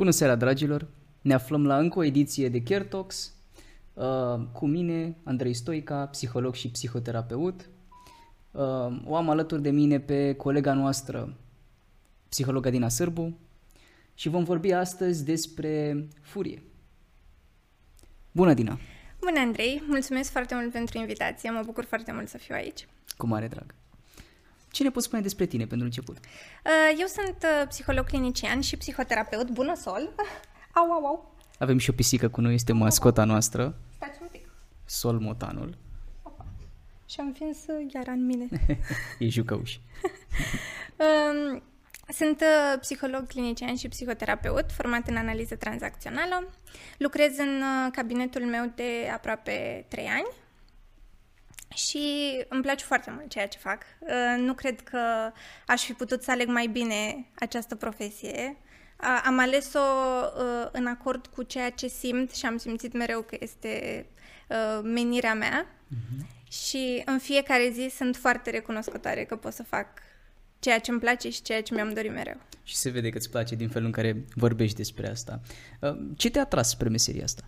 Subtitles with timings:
[0.00, 0.86] Bună seara, dragilor!
[1.20, 3.34] Ne aflăm la încă o ediție de Care Talks
[3.94, 7.68] uh, cu mine, Andrei Stoica, psiholog și psihoterapeut.
[8.50, 8.60] Uh,
[9.04, 11.36] o am alături de mine pe colega noastră,
[12.28, 13.38] psihologa Dina Sârbu,
[14.14, 16.62] și vom vorbi astăzi despre furie.
[18.32, 18.78] Bună, Dina!
[19.18, 19.82] Bună, Andrei!
[19.86, 21.50] Mulțumesc foarte mult pentru invitație.
[21.50, 22.88] Mă bucur foarte mult să fiu aici.
[23.16, 23.74] Cu mare drag!
[24.70, 26.16] Ce ne poți spune despre tine pentru început?
[26.16, 29.50] Uh, eu sunt uh, psiholog clinician și psihoterapeut.
[29.50, 30.14] Bună, Sol!
[30.74, 31.34] Au, au, au!
[31.58, 33.74] Avem și o pisică cu noi, este mascota noastră.
[33.96, 34.48] Stați un pic.
[34.84, 35.78] Sol Motanul.
[36.22, 36.46] Opa.
[37.06, 37.58] Și am vins
[37.94, 38.48] iar în mine.
[39.18, 39.76] e jucăuș.
[41.04, 41.62] um,
[42.08, 46.48] sunt uh, psiholog clinician și psihoterapeut, format în analiză tranzacțională.
[46.98, 47.62] Lucrez în
[47.92, 50.26] cabinetul meu de aproape 3 ani
[51.74, 53.82] și îmi place foarte mult ceea ce fac.
[53.98, 55.32] Uh, nu cred că
[55.66, 58.56] aș fi putut să aleg mai bine această profesie.
[59.24, 64.06] Am ales-o uh, în acord cu ceea ce simt și am simțit mereu că este
[64.48, 65.66] uh, menirea mea.
[65.66, 66.26] Uh-huh.
[66.50, 69.86] Și în fiecare zi sunt foarte recunoscătoare că pot să fac
[70.58, 72.36] ceea ce îmi place și ceea ce mi-am dorit mereu.
[72.62, 75.40] Și se vede că îți place din felul în care vorbești despre asta.
[76.16, 77.44] Ce te-a atras spre meseria asta?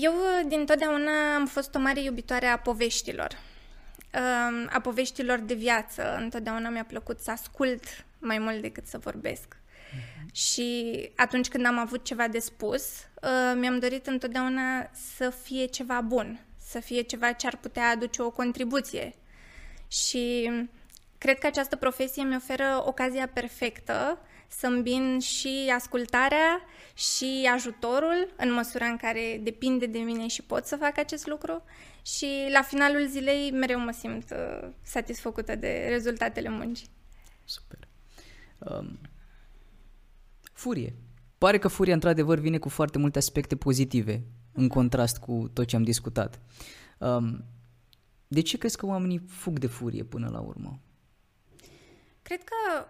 [0.00, 0.12] Eu
[0.46, 3.28] din totdeauna am fost o mare iubitoare a poveștilor,
[4.10, 6.16] ehm, a poveștilor de viață.
[6.16, 7.84] Întotdeauna mi-a plăcut să ascult
[8.18, 9.56] mai mult decât să vorbesc.
[9.56, 10.32] Uh-huh.
[10.32, 12.82] Și atunci când am avut ceva de spus,
[13.22, 18.22] ehm, mi-am dorit întotdeauna să fie ceva bun, să fie ceva ce ar putea aduce
[18.22, 19.14] o contribuție.
[19.88, 20.50] Și
[21.18, 26.60] cred că această profesie mi oferă ocazia perfectă să îmbin și ascultarea
[26.94, 31.62] și ajutorul în măsura în care depinde de mine și pot să fac acest lucru
[32.02, 36.88] și la finalul zilei mereu mă simt uh, satisfăcută de rezultatele muncii.
[37.44, 37.78] Super.
[38.58, 38.98] Um,
[40.52, 40.94] furie.
[41.38, 45.76] Pare că furia într-adevăr vine cu foarte multe aspecte pozitive în contrast cu tot ce
[45.76, 46.40] am discutat.
[46.98, 47.44] Um,
[48.28, 50.80] de ce crezi că oamenii fug de furie până la urmă?
[52.22, 52.86] Cred că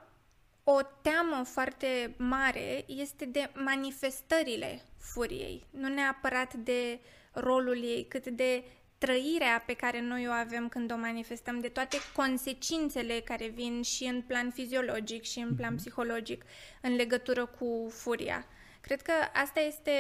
[0.71, 6.99] o teamă foarte mare este de manifestările furiei, nu neapărat de
[7.33, 8.65] rolul ei, cât de
[8.99, 14.05] trăirea pe care noi o avem când o manifestăm, de toate consecințele care vin și
[14.05, 15.83] în plan fiziologic și în plan mhm.
[15.83, 16.45] psihologic
[16.81, 18.47] în legătură cu furia.
[18.81, 19.91] Cred că asta este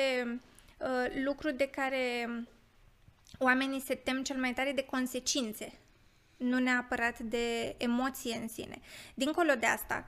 [0.78, 2.28] uh, lucru de care
[3.38, 5.78] oamenii se tem cel mai tare de consecințe,
[6.36, 8.78] nu neapărat de emoție în sine.
[9.14, 10.04] Dincolo de asta,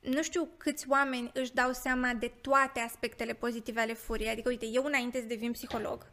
[0.00, 4.30] nu știu câți oameni își dau seama de toate aspectele pozitive ale furiei.
[4.30, 6.06] Adică, uite, eu înainte să devin psiholog,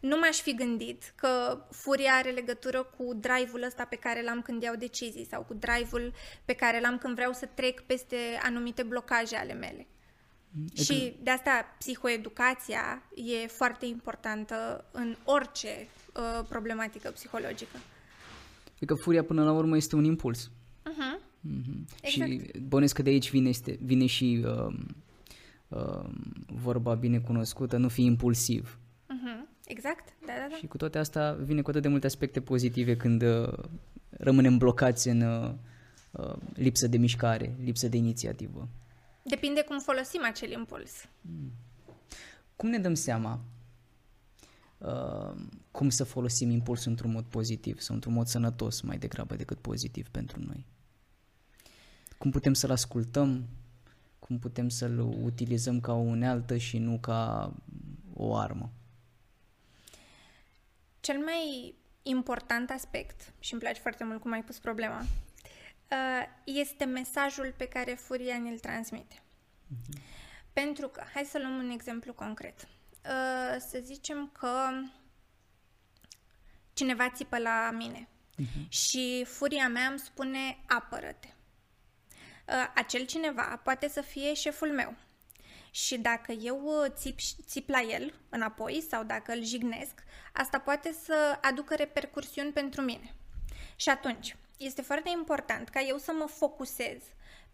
[0.00, 4.62] nu m-aș fi gândit că furia are legătură cu drive-ul ăsta pe care l-am când
[4.62, 6.12] iau decizii sau cu drive-ul
[6.44, 9.86] pe care l-am când vreau să trec peste anumite blocaje ale mele.
[10.74, 17.76] E și de asta psihoeducația e foarte importantă în orice uh, problematică psihologică.
[18.78, 20.50] E că furia până la urmă este un impuls.
[20.90, 21.31] Uh-huh.
[21.48, 21.84] Mm-hmm.
[22.00, 22.30] Exact.
[22.30, 24.74] Și bănesc că de aici vine, este, vine și uh,
[25.68, 26.10] uh,
[26.46, 28.78] vorba bine cunoscută, nu fi impulsiv.
[29.04, 29.48] Mm-hmm.
[29.66, 30.56] Exact, da, da, da.
[30.56, 33.52] Și cu toate astea vine cu atât de multe aspecte pozitive când uh,
[34.10, 35.52] rămânem blocați în uh,
[36.10, 38.68] uh, lipsă de mișcare, lipsă de inițiativă.
[39.22, 41.08] Depinde cum folosim acel impuls.
[41.20, 41.52] Mm.
[42.56, 43.40] Cum ne dăm seama
[44.78, 45.34] uh,
[45.70, 50.08] cum să folosim impulsul într-un mod pozitiv sau într-un mod sănătos mai degrabă decât pozitiv
[50.08, 50.66] pentru noi?
[52.22, 53.48] Cum putem să-l ascultăm,
[54.18, 57.52] cum putem să-l utilizăm ca o unealtă și nu ca
[58.14, 58.72] o armă.
[61.00, 66.84] Cel mai important aspect, și îmi place foarte mult cum ai pus problema, uh, este
[66.84, 69.14] mesajul pe care furia ne-l transmite.
[69.14, 70.00] Uh-huh.
[70.52, 72.60] Pentru că, hai să luăm un exemplu concret.
[72.60, 74.70] Uh, să zicem că
[76.72, 78.68] cineva țipă la mine uh-huh.
[78.68, 81.28] și furia mea îmi spune apără-te.
[82.48, 84.94] Uh, acel cineva poate să fie șeful meu.
[85.70, 90.02] Și dacă eu uh, țip, țip la el înapoi sau dacă îl jignesc,
[90.32, 93.14] asta poate să aducă repercursiuni pentru mine.
[93.76, 97.02] Și atunci, este foarte important ca eu să mă focusez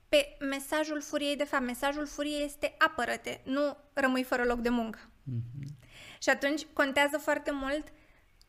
[0.08, 1.37] pe mesajul furiei.
[1.37, 4.99] De fapt, mesajul furiei este apără-te, nu rămâi fără loc de muncă.
[5.00, 5.87] Mm-hmm.
[6.23, 7.93] Și atunci contează foarte mult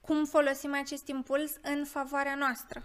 [0.01, 2.83] cum folosim acest impuls în favoarea noastră,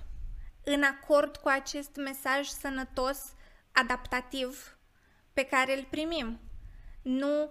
[0.65, 3.19] în acord cu acest mesaj sănătos
[3.75, 4.79] adaptativ
[5.33, 6.41] pe care îl primim,
[7.03, 7.51] nu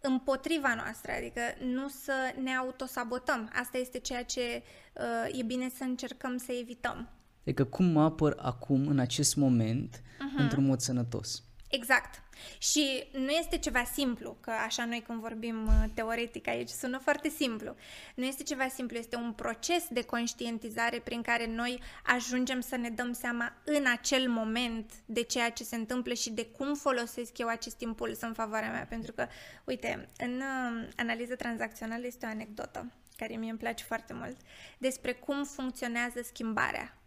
[0.00, 2.12] împotriva noastră, adică nu să
[2.42, 3.50] ne autosabotăm.
[3.54, 4.62] Asta este ceea ce
[4.92, 7.08] uh, e bine să încercăm să evităm.
[7.40, 10.38] Adică cum mă apăr acum, în acest moment, uh-huh.
[10.38, 11.42] într-un mod sănătos.
[11.74, 12.22] Exact.
[12.58, 17.28] Și nu este ceva simplu, că așa noi când vorbim uh, teoretic aici sună foarte
[17.28, 17.76] simplu.
[18.14, 22.90] Nu este ceva simplu, este un proces de conștientizare prin care noi ajungem să ne
[22.90, 27.48] dăm seama în acel moment de ceea ce se întâmplă și de cum folosesc eu
[27.48, 28.86] acest impuls în favoarea mea.
[28.88, 29.26] Pentru că,
[29.64, 34.36] uite, în uh, analiză tranzacțională este o anecdotă care mie îmi place foarte mult
[34.78, 36.98] despre cum funcționează schimbarea.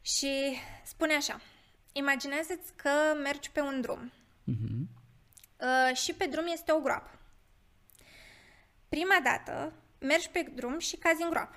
[0.00, 1.40] Și spune așa,
[1.96, 2.90] imaginează-ți că
[3.22, 4.12] mergi pe un drum
[4.50, 4.86] uh-huh.
[5.60, 7.18] uh, și pe drum este o groapă.
[8.88, 11.56] Prima dată mergi pe drum și cazi în groapă.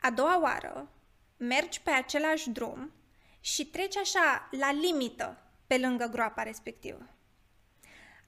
[0.00, 0.88] A doua oară
[1.36, 2.92] mergi pe același drum
[3.40, 7.08] și treci așa la limită pe lângă groapa respectivă.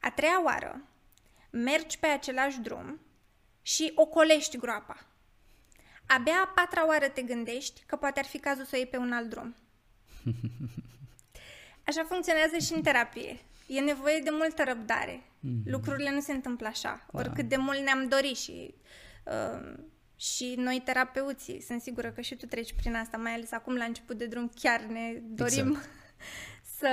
[0.00, 0.82] A treia oară
[1.50, 3.00] mergi pe același drum
[3.62, 5.06] și ocolești groapa.
[6.06, 9.12] Abia a patra oară te gândești că poate ar fi cazul să iei pe un
[9.12, 9.56] alt drum.
[11.88, 13.38] Așa funcționează și în terapie.
[13.66, 15.22] E nevoie de multă răbdare.
[15.22, 15.64] Mm-hmm.
[15.64, 17.06] Lucrurile nu se întâmplă așa.
[17.12, 17.18] Da.
[17.18, 18.74] Oricât de mult ne-am dorit și,
[19.24, 19.78] uh,
[20.16, 23.84] și noi terapeuții, sunt sigură că și tu treci prin asta, mai ales acum la
[23.84, 25.88] început de drum, chiar ne dorim exact.
[26.78, 26.90] să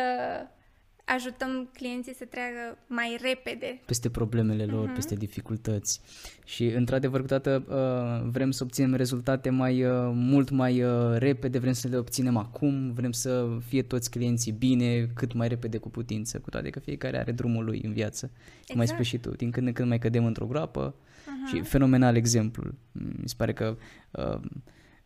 [1.05, 3.81] ajutăm clienții să treacă mai repede.
[3.85, 4.93] Peste problemele lor, uh-huh.
[4.93, 6.01] peste dificultăți.
[6.45, 11.73] Și, într-adevăr, câteodată uh, vrem să obținem rezultate mai uh, mult mai uh, repede, vrem
[11.73, 16.39] să le obținem acum, vrem să fie toți clienții bine, cât mai repede cu putință,
[16.39, 18.31] cu toate că fiecare are drumul lui în viață.
[18.59, 18.77] Exact.
[18.77, 21.55] Mai spui și tu, din când în când mai cădem într-o groapă uh-huh.
[21.55, 22.75] și fenomenal exemplul.
[22.91, 23.77] Mi se pare că
[24.11, 24.39] uh,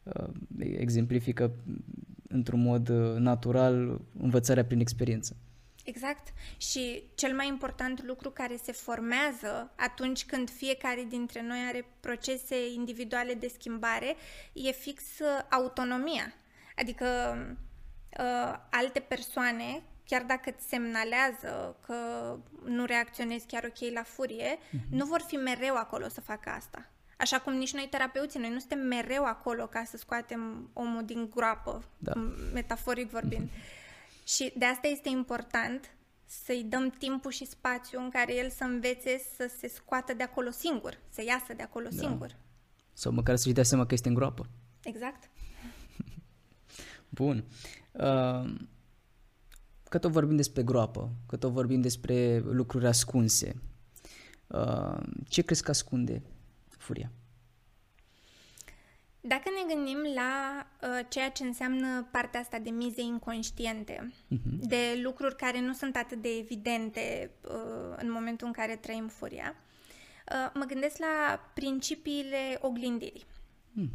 [0.03, 1.51] uh, exemplifică
[2.27, 5.35] într-un mod uh, natural învățarea prin experiență.
[5.89, 6.27] Exact.
[6.57, 12.71] Și cel mai important lucru care se formează atunci când fiecare dintre noi are procese
[12.73, 14.15] individuale de schimbare
[14.53, 16.33] e fix uh, autonomia.
[16.75, 17.05] Adică
[18.19, 21.95] uh, alte persoane, chiar dacă îți semnalează că
[22.65, 24.89] nu reacționezi chiar ok la furie, mm-hmm.
[24.89, 26.89] nu vor fi mereu acolo să facă asta.
[27.17, 31.29] Așa cum nici noi terapeuții, noi nu suntem mereu acolo ca să scoatem omul din
[31.35, 32.13] groapă, da.
[32.53, 33.47] metaforic vorbind.
[33.47, 33.77] Mm-hmm.
[34.35, 35.95] Și de asta este important
[36.25, 40.51] să-i dăm timpul și spațiu în care el să învețe să se scoată de acolo
[40.51, 42.07] singur, să iasă de acolo da.
[42.07, 42.35] singur.
[42.93, 44.49] Sau măcar să-și dea seama că este în groapă.
[44.83, 45.29] Exact.
[47.19, 47.45] Bun.
[47.91, 48.55] Uh,
[49.83, 53.61] că tot vorbim despre groapă, că tot vorbim despre lucruri ascunse.
[54.47, 54.97] Uh,
[55.27, 56.21] ce crezi că ascunde
[56.77, 57.11] furia?
[59.21, 64.59] Dacă ne gândim la uh, ceea ce înseamnă partea asta de mize inconștiente, uh-huh.
[64.59, 69.55] de lucruri care nu sunt atât de evidente uh, în momentul în care trăim furia,
[70.31, 73.25] uh, mă gândesc la principiile oglindirii.
[73.73, 73.91] Hmm.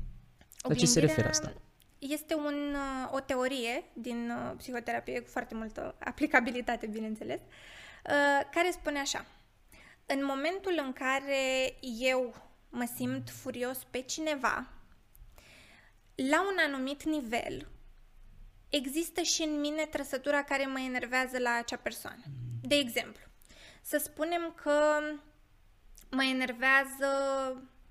[0.69, 1.53] La ce se referă asta?
[1.99, 8.71] Este un, uh, o teorie din uh, psihoterapie cu foarte multă aplicabilitate, bineînțeles, uh, care
[8.71, 9.27] spune așa.
[10.07, 12.35] În momentul în care eu
[12.71, 14.74] mă simt furios pe cineva,
[16.15, 17.69] la un anumit nivel,
[18.69, 22.23] există și în mine trăsătura care mă enervează la acea persoană.
[22.63, 23.23] De exemplu,
[23.83, 24.99] să spunem că
[26.11, 27.09] mă enervează,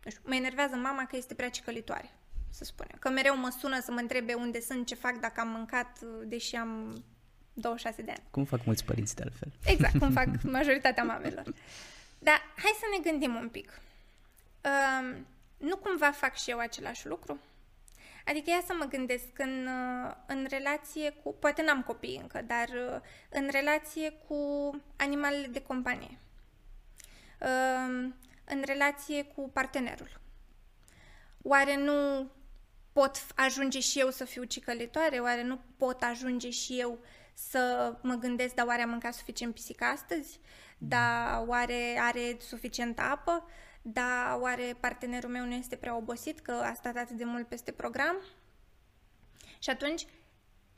[0.04, 2.10] nu știu, mă enervează mama că este prea cicălitoare,
[2.50, 2.98] să spunem.
[3.00, 6.56] Că mereu mă sună să mă întrebe unde sunt, ce fac, dacă am mâncat, deși
[6.56, 7.04] am
[7.54, 8.24] 26 de ani.
[8.32, 9.52] Cum fac mulți părinți de altfel.
[9.66, 10.28] Exact, cum fac
[10.60, 11.44] majoritatea mamelor.
[12.20, 13.82] Dar hai să ne gândim un pic.
[14.62, 15.16] Uh,
[15.58, 17.40] nu cumva fac și eu același lucru?
[18.26, 22.70] Adică ia să mă gândesc în, uh, în relație cu, poate n-am copii încă, dar
[22.70, 23.00] uh,
[23.30, 24.38] în relație cu
[24.96, 26.20] animalele de companie,
[27.40, 28.16] um,
[28.46, 30.22] în relație cu partenerul.
[31.42, 32.30] Oare nu
[32.94, 35.20] pot ajunge și eu să fiu cicălitoare?
[35.20, 37.00] Oare nu pot ajunge și eu
[37.34, 40.40] să mă gândesc, dar oare am mâncat suficient pisică astăzi?
[40.78, 43.46] Da, oare are suficient apă?
[43.86, 47.72] Da, oare partenerul meu nu este prea obosit că a stat atât de mult peste
[47.72, 48.16] program?
[49.60, 50.06] Și atunci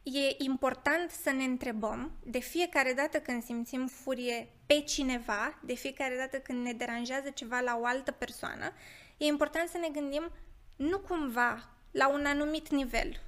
[0.04, 6.16] e important să ne întrebăm de fiecare dată când simțim furie pe cineva, de fiecare
[6.18, 8.72] dată când ne deranjează ceva la o altă persoană,
[9.18, 10.32] e important să ne gândim
[10.76, 13.22] nu cumva la un anumit nivel,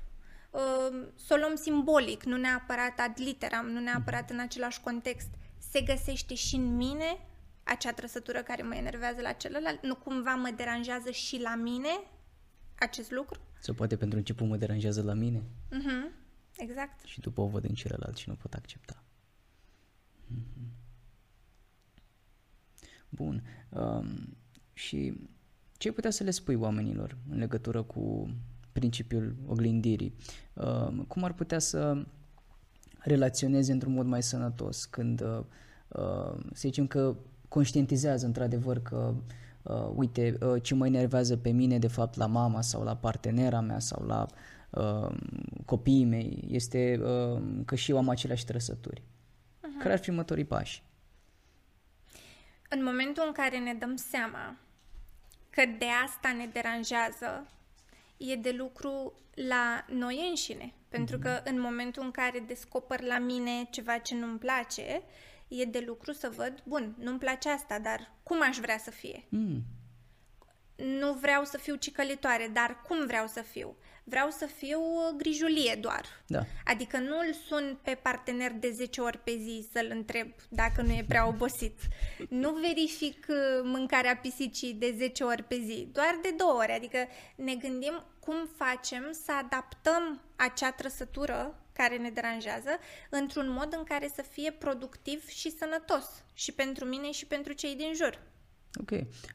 [0.50, 5.30] uh, să o luăm simbolic, nu neapărat ad literam, nu neapărat în același context,
[5.72, 7.18] se găsește și în mine
[7.68, 9.84] acea trăsătură care mă enervează la celălalt?
[9.84, 11.90] Nu cumva mă deranjează și la mine
[12.76, 13.40] acest lucru?
[13.60, 15.44] Sau poate pentru început mă deranjează la mine?
[15.72, 16.26] Mm-hmm.
[16.58, 17.06] Exact.
[17.06, 19.04] Și după o văd în celălalt și nu pot accepta.
[20.32, 20.68] Mm-hmm.
[23.10, 23.44] Bun.
[23.70, 24.38] Um,
[24.74, 25.14] și
[25.78, 28.30] ce ai putea să le spui oamenilor în legătură cu
[28.72, 30.16] principiul oglindirii?
[30.54, 32.06] Um, cum ar putea să
[33.00, 35.40] relaționeze într-un mod mai sănătos, când, uh,
[35.88, 37.16] uh, să zicem că
[37.48, 39.14] conștientizează într-adevăr că
[39.62, 43.60] uh, uite, uh, ce mă enervează pe mine de fapt la mama sau la partenera
[43.60, 44.26] mea sau la
[44.70, 45.16] uh,
[45.66, 49.02] copiii mei este uh, că și eu am aceleași trăsături.
[49.02, 49.82] Uh-huh.
[49.82, 50.84] Care ar fi următorii pași?
[52.70, 54.56] În momentul în care ne dăm seama
[55.50, 57.48] că de asta ne deranjează,
[58.18, 60.74] e de lucru la noi înșine.
[60.90, 65.02] Pentru că în momentul în care descoper la mine ceva ce nu-mi place,
[65.48, 69.24] e de lucru să văd, bun, nu-mi place asta, dar cum aș vrea să fie?
[69.30, 69.64] Mm.
[70.76, 73.76] Nu vreau să fiu cicălitoare, dar cum vreau să fiu?
[74.04, 76.06] Vreau să fiu uh, grijulie doar.
[76.28, 76.42] Da.
[76.66, 80.92] Adică nu îl sun pe partener de 10 ori pe zi să-l întreb dacă nu
[80.92, 81.80] e prea obosit.
[82.30, 86.72] Nu verific uh, mâncarea pisicii de 10 ori pe zi, doar de două ori.
[86.72, 86.98] Adică
[87.36, 92.70] ne gândim cum facem să adaptăm acea trăsătură care ne deranjează
[93.10, 97.76] într-un mod în care să fie productiv și sănătos și pentru mine și pentru cei
[97.76, 98.22] din jur.
[98.82, 98.92] Ok.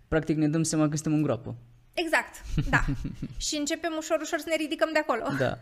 [0.09, 1.57] Practic ne dăm seama că suntem în groapă.
[1.93, 2.35] Exact,
[2.71, 2.85] da.
[3.47, 5.37] și începem ușor, ușor să ne ridicăm de acolo.
[5.39, 5.59] Da.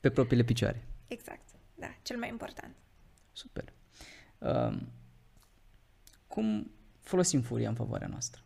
[0.00, 0.86] Pe propriile picioare.
[1.06, 2.74] Exact, da, cel mai important.
[3.32, 3.72] Super.
[4.38, 4.76] Uh,
[6.26, 6.70] cum
[7.00, 8.42] folosim furia în favoarea noastră?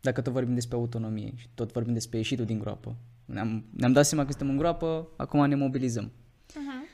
[0.00, 2.96] Dacă tot vorbim despre autonomie și tot vorbim despre ieșitul din groapă.
[3.32, 6.12] Ne-am, ne-am dat seama că suntem în groapă, acum ne mobilizăm.
[6.48, 6.88] Uh-huh.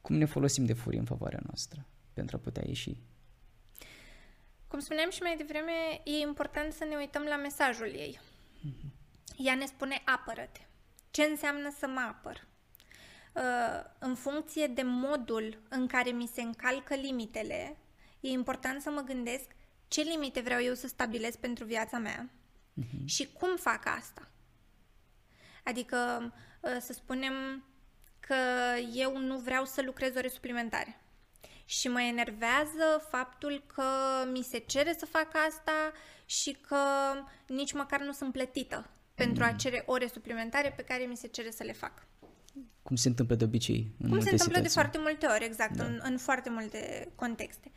[0.00, 2.96] Cum ne folosim de furie în favoarea noastră pentru a putea ieși?
[4.66, 5.72] Cum spuneam și mai devreme,
[6.04, 8.20] e important să ne uităm la mesajul ei.
[8.20, 8.90] Uh-huh.
[9.36, 10.60] Ea ne spune apără-te.
[11.10, 12.46] Ce înseamnă să mă apăr?
[13.34, 17.76] Uh, în funcție de modul în care mi se încalcă limitele,
[18.20, 19.46] e important să mă gândesc
[19.88, 23.04] ce limite vreau eu să stabilesc pentru viața mea uh-huh.
[23.04, 24.30] și cum fac asta.
[25.64, 27.64] Adică, uh, să spunem
[28.20, 28.34] că
[28.94, 31.00] eu nu vreau să lucrez ore suplimentare.
[31.64, 33.84] Și mă enervează faptul că
[34.32, 35.92] mi se cere să fac asta
[36.26, 36.76] și că
[37.46, 41.50] nici măcar nu sunt plătită pentru a cere ore suplimentare pe care mi se cere
[41.50, 42.06] să le fac.
[42.82, 44.62] Cum se întâmplă de obicei în Cum se întâmplă situații.
[44.62, 45.84] de foarte multe ori, exact, Da.
[45.84, 47.72] în, în foarte multe contexte.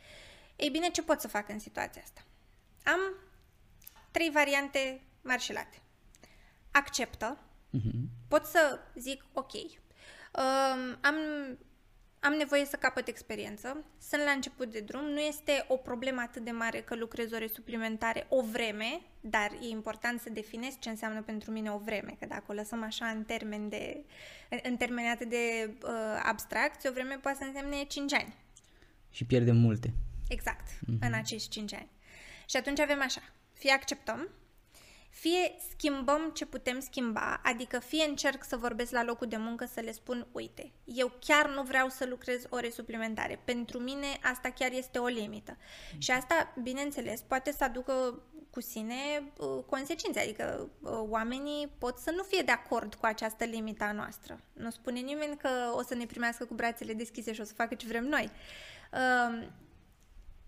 [0.56, 2.24] Ei bine, ce pot să fac în situația asta?
[2.84, 3.00] Am
[4.10, 5.82] trei variante marșelate.
[6.70, 7.38] Acceptă,
[7.74, 8.08] Mhm.
[8.28, 11.16] pot să zic ok, um, am,
[12.20, 16.44] am nevoie să capăt experiență, sunt la început de drum, nu este o problemă atât
[16.44, 21.22] de mare că lucrez ore suplimentare o vreme, dar e important să definez ce înseamnă
[21.22, 24.04] pentru mine o vreme, că dacă o lăsăm așa în termeni, de,
[24.50, 25.90] în, în termeni atât de uh,
[26.22, 28.34] abstracți, o vreme poate să însemne 5 ani.
[29.10, 29.94] Și pierdem multe.
[30.28, 30.98] Exact, mm-hmm.
[31.00, 31.88] în acești 5 ani.
[32.48, 34.28] Și atunci avem așa, fie acceptăm,
[35.14, 39.80] fie schimbăm ce putem schimba, adică fie încerc să vorbesc la locul de muncă să
[39.80, 43.40] le spun, uite, eu chiar nu vreau să lucrez ore suplimentare.
[43.44, 45.56] Pentru mine asta chiar este o limită.
[45.98, 48.94] Și asta, bineînțeles, poate să aducă cu sine
[49.38, 53.92] uh, consecințe, adică uh, oamenii pot să nu fie de acord cu această limită a
[53.92, 54.40] noastră.
[54.52, 57.74] Nu spune nimeni că o să ne primească cu brațele deschise și o să facă
[57.74, 58.30] ce vrem noi.
[58.92, 59.46] Uh,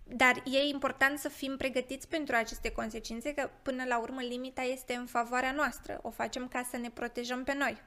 [0.08, 4.94] dar e important să fim pregătiți pentru aceste consecințe, că până la urmă limita este
[4.94, 5.98] în favoarea noastră.
[6.02, 7.82] O facem ca să ne protejăm pe noi.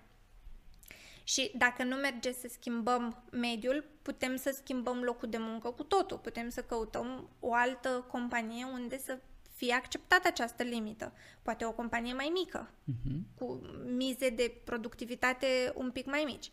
[1.23, 6.17] Și dacă nu merge să schimbăm mediul, putem să schimbăm locul de muncă cu totul.
[6.17, 9.19] Putem să căutăm o altă companie unde să
[9.55, 11.13] fie acceptată această limită.
[11.41, 13.25] Poate o companie mai mică, Mhm.
[13.37, 16.51] cu mize de productivitate un pic mai mici.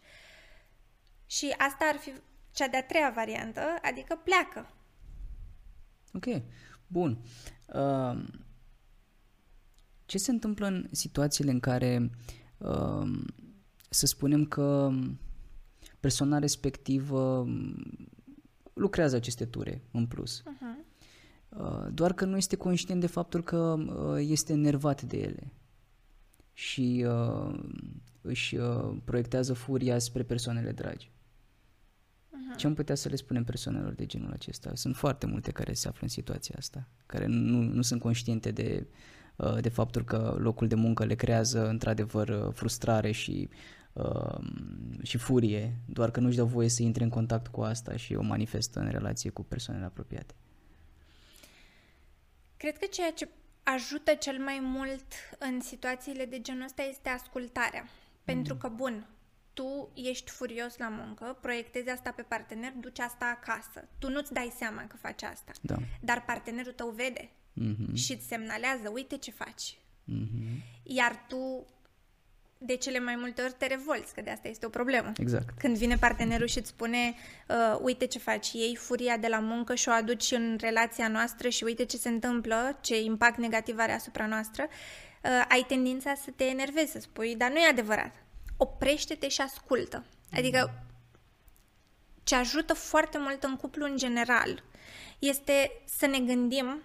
[1.26, 2.12] Și asta ar fi
[2.52, 4.75] cea de-a treia variantă, adică pleacă.
[6.16, 6.42] Ok,
[6.86, 7.18] bun.
[7.74, 8.24] Uh,
[10.06, 12.10] ce se întâmplă în situațiile în care
[12.58, 13.24] uh,
[13.90, 14.90] să spunem că
[16.00, 17.48] persoana respectivă
[18.72, 20.84] lucrează aceste ture în plus, Uh-huh.
[21.48, 25.52] uh, doar că nu este conștient de faptul că uh, este enervat de ele
[26.52, 27.58] și uh,
[28.20, 31.10] își uh, proiectează furia spre persoanele dragi.
[32.56, 34.70] Ce am putea să le spunem persoanelor de genul acesta?
[34.74, 38.86] Sunt foarte multe care se află în situația asta, care nu, nu sunt conștiente de,
[39.36, 43.48] uh, de faptul că locul de muncă le creează într-adevăr uh, frustrare și,
[43.92, 44.38] uh,
[45.02, 48.22] și furie, doar că nu-și dă voie să intre în contact cu asta și o
[48.22, 50.34] manifestă în relație cu persoanele apropiate.
[52.56, 53.28] Cred că ceea ce
[53.62, 55.04] ajută cel mai mult
[55.38, 57.84] în situațiile de genul ăsta este ascultarea.
[58.24, 59.06] Pentru că, bun,
[59.56, 63.88] tu ești furios la muncă, proiectezi asta pe partener, duci asta acasă.
[63.98, 65.52] Tu nu-ți dai seama că faci asta.
[65.60, 65.74] Da.
[66.00, 67.94] Dar partenerul tău vede Mhm.
[67.94, 69.78] și îți semnalează, uite ce faci.
[70.04, 70.62] Mhm.
[70.82, 71.66] Iar tu
[72.58, 75.12] de cele mai multe ori te revolți, că de asta este o problemă.
[75.16, 75.58] Exact.
[75.58, 77.14] Când vine partenerul și îți spune,
[77.48, 81.48] uh, uite ce faci, ei furia de la muncă și o aduci în relația noastră
[81.48, 84.62] și uite ce se întâmplă, ce impact negativ are asupra noastră,
[85.24, 88.24] uh, ai tendința să te enervezi, să spui, dar nu e adevărat.
[88.56, 90.04] Oprește-te și ascultă.
[90.32, 90.86] Adică
[92.22, 94.62] ce ajută foarte mult în cuplu în general
[95.18, 96.82] este să ne gândim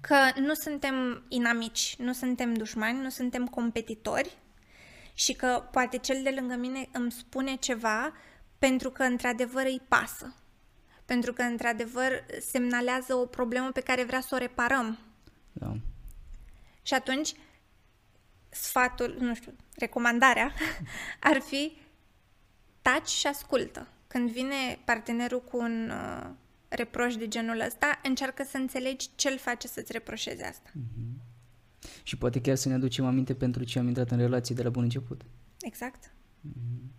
[0.00, 4.36] că nu suntem inamici, nu suntem dușmani, nu suntem competitori
[5.14, 8.12] și că poate cel de lângă mine îmi spune ceva
[8.58, 10.34] pentru că într-adevăr îi pasă.
[11.04, 14.98] Pentru că într-adevăr semnalează o problemă pe care vrea să o reparăm.
[15.52, 15.76] Da.
[16.82, 17.32] Și atunci
[18.52, 20.52] sfatul, nu știu, recomandarea
[21.30, 21.76] ar fi
[22.82, 23.88] taci și ascultă.
[24.06, 26.30] Când vine partenerul cu un uh,
[26.68, 30.70] reproș de genul ăsta, încearcă să înțelegi ce îl face să-ți reproșeze asta.
[30.70, 31.30] Mm-hmm.
[32.02, 34.70] Și poate chiar să ne aducem aminte pentru ce am intrat în relații de la
[34.70, 35.20] bun început.
[35.60, 36.10] Exact.
[36.48, 36.90] Mm-hmm.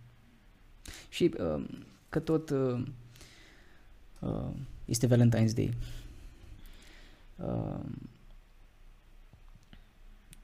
[1.08, 1.64] Și uh,
[2.08, 2.82] că tot uh,
[4.20, 4.50] uh,
[4.84, 5.74] este Valentine's Day.
[7.36, 7.80] Uh,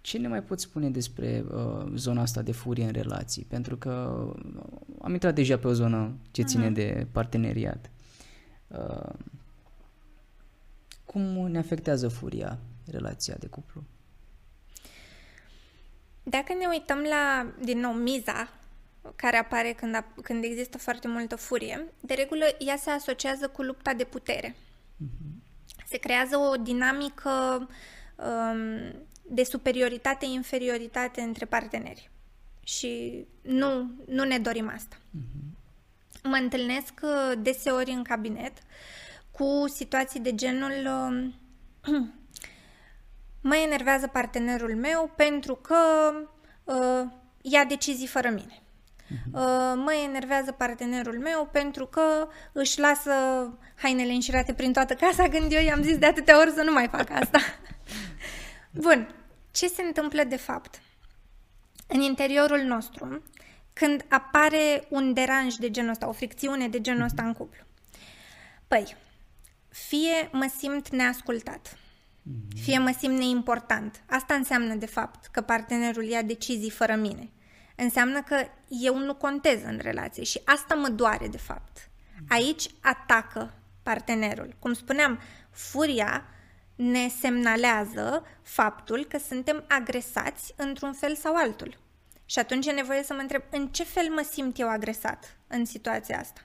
[0.00, 3.44] ce ne mai poți spune despre uh, zona asta de furie în relații?
[3.44, 4.24] Pentru că
[4.56, 4.62] uh,
[5.02, 6.74] am intrat deja pe o zonă ce ține uh-huh.
[6.74, 7.90] de parteneriat.
[8.68, 9.12] Uh,
[11.04, 12.58] cum ne afectează furia
[12.90, 13.82] relația de cuplu?
[16.22, 18.48] Dacă ne uităm la, din nou, miza
[19.16, 23.62] care apare când, a, când există foarte multă furie, de regulă ea se asociază cu
[23.62, 24.54] lupta de putere.
[24.54, 25.40] Uh-huh.
[25.86, 27.30] Se creează o dinamică
[28.16, 28.94] um,
[29.30, 32.10] de superioritate-inferioritate între parteneri.
[32.64, 34.96] Și nu, nu ne dorim asta.
[34.96, 35.58] Uh-huh.
[36.22, 38.52] Mă întâlnesc uh, deseori în cabinet
[39.30, 40.72] cu situații de genul
[41.86, 42.00] uh,
[43.50, 45.76] mă enervează partenerul meu pentru că
[46.64, 47.02] uh,
[47.40, 48.62] ia decizii fără mine.
[49.10, 49.32] Uh-huh.
[49.32, 53.12] Uh, mă enervează partenerul meu pentru că își lasă
[53.74, 56.88] hainele înșirate prin toată casa când eu i-am zis de atâtea ori să nu mai
[56.88, 57.38] fac asta.
[58.84, 59.19] Bun,
[59.50, 60.80] ce se întâmplă de fapt?
[61.86, 63.22] În interiorul nostru,
[63.72, 67.64] când apare un deranj de genul ăsta, o fricțiune de genul ăsta în cuplu.
[68.68, 68.96] Păi,
[69.68, 71.78] fie mă simt neascultat,
[72.62, 74.02] fie mă simt neimportant.
[74.06, 77.30] Asta înseamnă, de fapt, că partenerul ia decizii fără mine.
[77.76, 81.90] Înseamnă că eu nu contez în relație și asta mă doare, de fapt.
[82.28, 84.56] Aici atacă partenerul.
[84.58, 86.24] Cum spuneam, furia
[86.80, 91.78] ne semnalează faptul că suntem agresați într-un fel sau altul.
[92.24, 95.64] Și atunci e nevoie să mă întreb în ce fel mă simt eu agresat în
[95.64, 96.40] situația asta?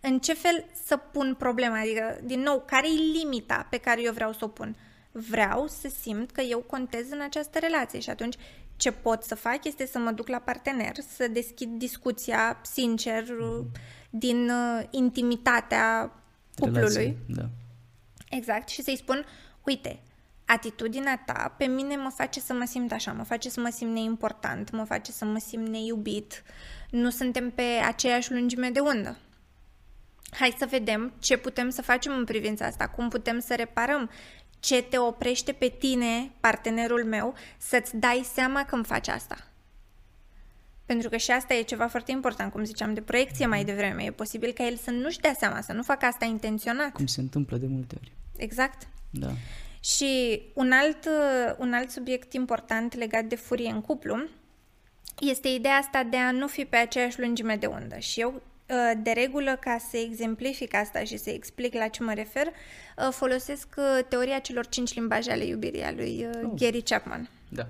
[0.00, 1.80] În ce fel să pun problema?
[1.80, 4.76] Adică, din nou, care e limita pe care eu vreau să o pun?
[5.12, 8.36] Vreau să simt că eu contez în această relație și atunci
[8.76, 13.24] ce pot să fac este să mă duc la partener, să deschid discuția sincer
[14.10, 16.12] din uh, intimitatea
[16.58, 16.94] cuplului.
[16.94, 17.48] Relație, da.
[18.30, 19.26] Exact, și să-i spun,
[19.64, 20.00] uite,
[20.44, 23.92] atitudinea ta pe mine mă face să mă simt așa, mă face să mă simt
[23.92, 26.42] neimportant, mă face să mă simt neiubit,
[26.90, 29.18] nu suntem pe aceeași lungime de undă.
[30.30, 34.10] Hai să vedem ce putem să facem în privința asta, cum putem să reparăm,
[34.60, 39.36] ce te oprește pe tine, partenerul meu, să-ți dai seama când faci asta.
[40.86, 44.02] Pentru că și asta e ceva foarte important, cum ziceam, de proiecție mai devreme.
[44.02, 46.92] E posibil ca el să nu-și dea seama, să nu facă asta intenționat.
[46.92, 48.12] Cum se întâmplă de multe ori.
[48.36, 48.88] Exact.
[49.10, 49.30] Da.
[49.80, 51.08] Și un alt,
[51.58, 54.28] un alt subiect important legat de furie în cuplu
[55.20, 57.98] este ideea asta de a nu fi pe aceeași lungime de undă.
[57.98, 62.12] Și eu, ă, de regulă, ca să exemplific asta și să explic la ce mă
[62.12, 62.46] refer,
[63.06, 66.50] ă, folosesc ă, teoria celor cinci limbaje ale iubirii a lui oh.
[66.56, 67.30] Gary Chapman.
[67.48, 67.66] Da.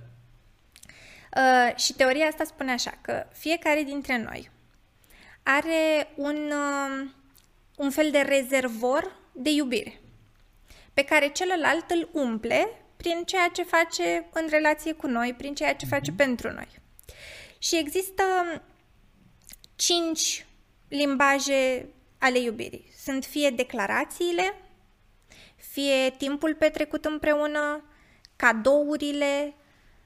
[1.37, 4.51] Uh, și teoria asta spune așa, că fiecare dintre noi
[5.43, 7.09] are un, uh,
[7.77, 10.01] un fel de rezervor de iubire
[10.95, 15.75] pe care celălalt îl umple prin ceea ce face în relație cu noi, prin ceea
[15.75, 16.17] ce face uh-huh.
[16.17, 16.69] pentru noi.
[17.59, 18.23] Și există
[19.75, 20.47] cinci
[20.89, 22.93] limbaje ale iubirii.
[22.99, 24.55] Sunt fie declarațiile,
[25.57, 27.85] fie timpul petrecut împreună,
[28.37, 29.55] cadourile,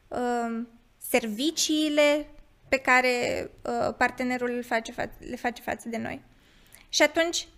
[0.08, 0.62] uh,
[1.11, 2.27] serviciile
[2.68, 6.23] pe care uh, partenerul le face, fa- le face față de noi.
[6.88, 7.49] Și atunci,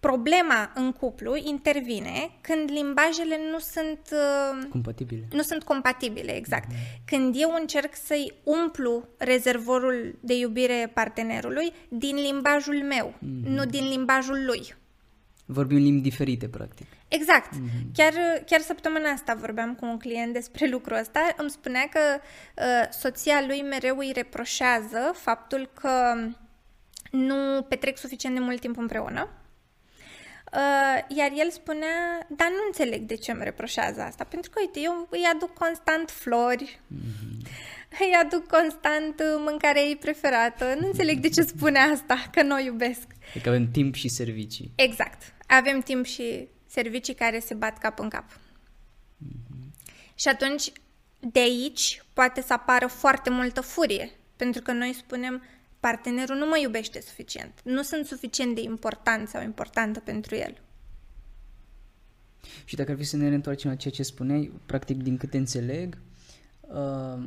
[0.00, 5.28] problema în cuplu intervine când limbajele nu sunt uh, compatibile.
[5.32, 6.72] Nu sunt compatibile, exact.
[6.72, 7.04] Mm-hmm.
[7.04, 13.46] Când eu încerc să-i umplu rezervorul de iubire partenerului din limbajul meu, mm-hmm.
[13.46, 14.74] nu din limbajul lui.
[15.44, 16.86] Vorbim limbi diferite, practic.
[17.12, 17.54] Exact.
[17.54, 17.92] Mm-hmm.
[17.94, 18.12] Chiar,
[18.46, 21.34] chiar săptămâna asta vorbeam cu un client despre lucrul ăsta.
[21.36, 22.00] Îmi spunea că
[22.56, 26.14] uh, soția lui mereu îi reproșează faptul că
[27.10, 29.28] nu petrec suficient de mult timp împreună.
[30.52, 34.80] Uh, iar el spunea, dar nu înțeleg de ce îmi reproșează asta, pentru că, uite,
[34.80, 37.48] eu îi aduc constant flori, mm-hmm.
[38.00, 42.54] îi aduc constant uh, mâncarea ei preferată, nu înțeleg de ce spune asta, că nu
[42.54, 43.06] o iubesc.
[43.34, 44.72] Adică avem timp și servicii.
[44.74, 45.34] Exact.
[45.46, 48.24] Avem timp și servicii care se bat cap în cap.
[48.30, 49.70] Mm-hmm.
[50.14, 50.72] Și atunci,
[51.20, 55.42] de aici, poate să apară foarte multă furie, pentru că noi spunem,
[55.80, 60.60] partenerul nu mă iubește suficient, nu sunt suficient de important sau importantă pentru el.
[62.64, 65.98] Și dacă ar fi să ne reîntoarcem la ceea ce spuneai, practic din câte înțeleg,
[66.60, 67.22] uh,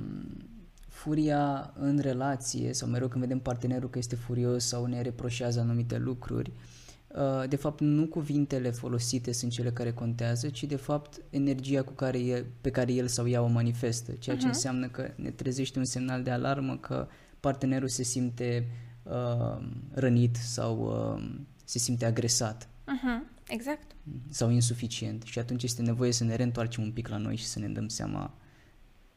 [0.88, 5.98] furia în relație sau mereu când vedem partenerul că este furios sau ne reproșează anumite
[5.98, 6.85] lucruri, uh,
[7.48, 12.20] de fapt nu cuvintele folosite sunt cele care contează, ci de fapt energia cu care
[12.20, 14.48] e, pe care el sau ea o manifestă, ceea ce uh-huh.
[14.48, 17.08] înseamnă că ne trezește un semnal de alarmă că
[17.40, 18.68] partenerul se simte
[19.04, 20.80] uh, rănit sau
[21.16, 21.30] uh,
[21.64, 22.68] se simte agresat.
[22.68, 23.34] Uh-huh.
[23.48, 23.96] Exact.
[24.30, 25.24] Sau insuficient.
[25.24, 27.88] Și atunci este nevoie să ne reîntoarcem un pic la noi și să ne dăm
[27.88, 28.34] seama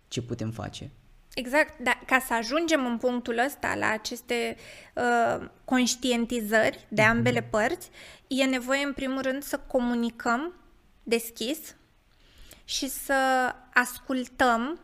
[0.09, 0.91] ce putem face.
[1.35, 4.57] Exact, dar ca să ajungem în punctul ăsta, la aceste
[4.95, 7.11] uh, conștientizări de mhm.
[7.11, 7.51] ambele uh-huh.
[7.51, 7.91] părți,
[8.27, 10.55] e nevoie în primul rând să comunicăm
[11.03, 11.59] deschis
[12.65, 14.81] și să ascultăm,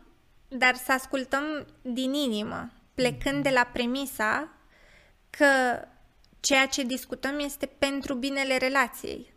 [0.48, 4.48] dar să ascultăm din inimă, plecând de la premisa
[5.30, 5.46] că
[6.40, 9.33] ceea ce discutăm este pentru binele relației.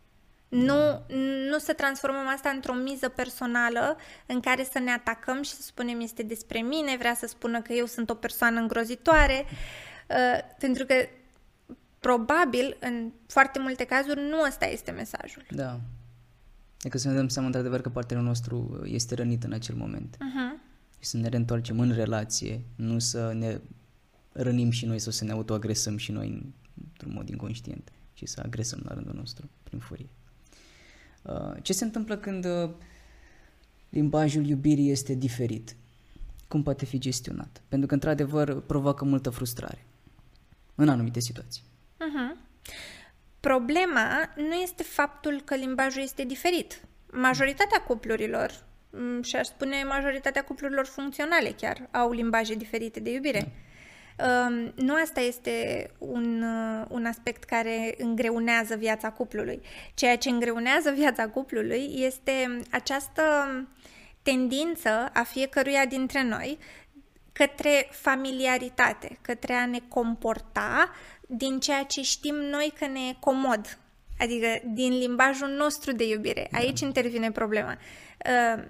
[0.49, 1.05] Nu,
[1.49, 5.99] nu să transformăm asta într-o miză personală în care să ne atacăm și să spunem
[5.99, 9.45] este despre mine, vrea să spună că eu sunt o persoană îngrozitoare,
[10.10, 10.93] uh, pentru că
[11.99, 15.45] probabil în foarte multe cazuri nu ăsta este mesajul.
[15.49, 15.79] Da.
[16.79, 20.15] Adică să ne dăm seama într-adevăr că partenerul nostru este rănit în acel moment.
[20.15, 20.67] Uh-huh
[20.99, 23.60] și să ne reîntoarcem în relație, nu să ne
[24.31, 28.81] rănim și noi sau să ne autoagresăm și noi într-un mod inconștient, ci să agresăm
[28.83, 30.10] la rândul nostru prin furie.
[31.27, 32.69] Uh, ce se întâmplă când uh,
[33.89, 35.75] limbajul iubirii este diferit?
[36.47, 37.61] Cum poate fi gestionat?
[37.67, 39.85] Pentru că, într-adevăr, provoacă multă frustrare
[40.75, 41.63] în anumite situații.
[41.95, 42.37] Uh-huh.
[43.39, 46.81] Problema nu este faptul că limbajul este diferit.
[47.11, 53.37] Majoritatea cuplurilor Mm, și aș spune majoritatea cuplurilor funcționale chiar au limbaje diferite de iubire.
[53.37, 53.51] Um,
[54.75, 59.62] nu asta este un, uh, un aspect care îngreunează viața cuplului.
[59.93, 63.23] Ceea ce îngreunează viața cuplului este această
[64.21, 66.58] tendință a fiecăruia dintre noi
[67.32, 70.91] către familiaritate, către a ne comporta
[71.27, 73.77] din ceea ce știm noi că ne e comod,
[74.19, 76.47] adică din limbajul nostru de iubire.
[76.51, 76.58] Da.
[76.58, 77.77] Aici intervine problema.
[77.77, 78.63] Uh,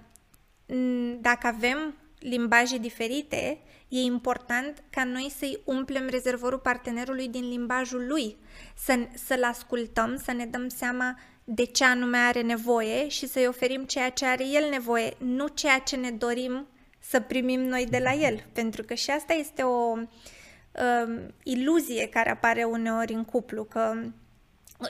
[1.20, 8.38] dacă avem limbaje diferite, e important ca noi să-i umplem rezervorul partenerului din limbajul lui,
[8.76, 13.84] să, să-l ascultăm, să ne dăm seama de ce anume are nevoie și să-i oferim
[13.84, 16.68] ceea ce are el nevoie, nu ceea ce ne dorim
[17.00, 18.44] să primim noi de la el.
[18.54, 23.94] Pentru că și asta este o uh, iluzie care apare uneori în cuplu, că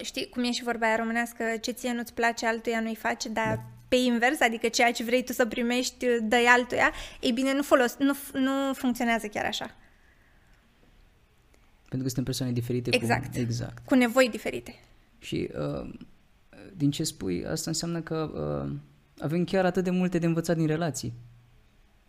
[0.01, 3.55] știi cum e și vorba aia românească, ce ție nu-ți place, altuia nu-i face, dar
[3.55, 7.61] da pe invers, adică ceea ce vrei tu să primești, dă altuia, ei bine, nu,
[7.61, 9.75] folos, nu, nu funcționează chiar așa.
[11.79, 12.95] Pentru că suntem persoane diferite.
[12.95, 13.33] Exact.
[13.33, 13.85] Cu, exact.
[13.85, 14.75] Cu nevoi diferite.
[15.19, 15.93] Și uh,
[16.75, 18.31] din ce spui, asta înseamnă că
[18.65, 18.75] uh,
[19.19, 21.13] avem chiar atât de multe de învățat din relații.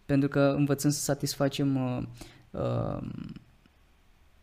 [0.06, 2.02] Pentru că învățăm să satisfacem uh,
[2.50, 3.08] uh,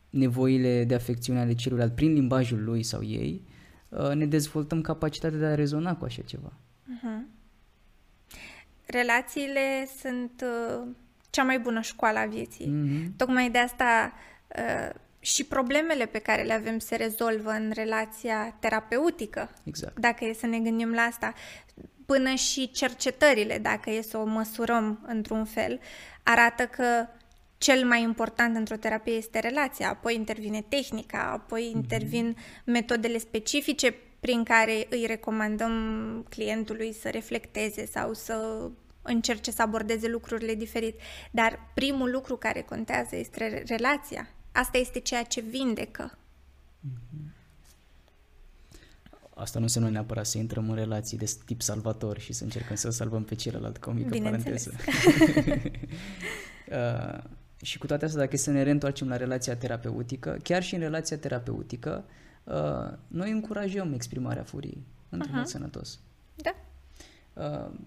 [0.10, 3.42] nevoile de afecțiune ale celuilalt prin limbajul lui sau ei,
[3.90, 6.54] uh, ne dezvoltăm capacitatea de a rezona cu așa ceva.
[6.94, 7.22] Uh-huh.
[8.86, 10.88] Relațiile sunt uh,
[11.30, 12.66] cea mai bună școală a vieții.
[12.66, 13.16] Uh-huh.
[13.18, 14.14] Tocmai de asta
[14.58, 19.50] uh, și problemele pe care le avem se rezolvă în relația terapeutică.
[19.64, 20.00] Exact.
[20.00, 21.34] Dacă e să ne gândim la asta.
[22.06, 25.80] Până și cercetările, dacă e să o măsurăm într-un fel,
[26.24, 27.08] arată că
[27.58, 31.76] cel mai important într-o terapie este relația, apoi intervine tehnica, apoi mhm.
[31.76, 33.96] intervin metodele specifice
[34.26, 35.72] prin care îi recomandăm
[36.30, 38.70] clientului să reflecteze sau să
[39.02, 41.00] încerce să abordeze lucrurile diferit.
[41.32, 44.30] Dar primul lucru care contează este relația.
[44.52, 46.18] Asta este ceea ce vindecă.
[46.18, 47.34] Mm-hmm.
[49.36, 52.90] Asta nu înseamnă neapărat să intrăm în relații de tip salvator și să încercăm să
[52.90, 54.72] salvăm pe celălalt, ca o mică paranteză.
[56.70, 57.24] uh,
[57.62, 60.80] și cu toate astea, dacă e să ne reîntoarcem la relația terapeutică, chiar și în
[60.80, 62.14] relația terapeutică, uh,
[63.08, 65.38] noi încurajăm exprimarea furiei într-un uh-huh.
[65.38, 66.00] mod sănătos.
[66.36, 66.56] Da.
[67.34, 67.80] Uh,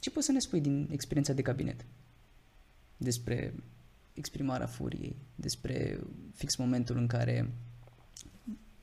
[0.00, 1.84] ce poți să ne spui din experiența de cabinet
[2.96, 3.54] despre
[4.12, 6.00] exprimarea furiei, despre
[6.34, 7.50] fix momentul în care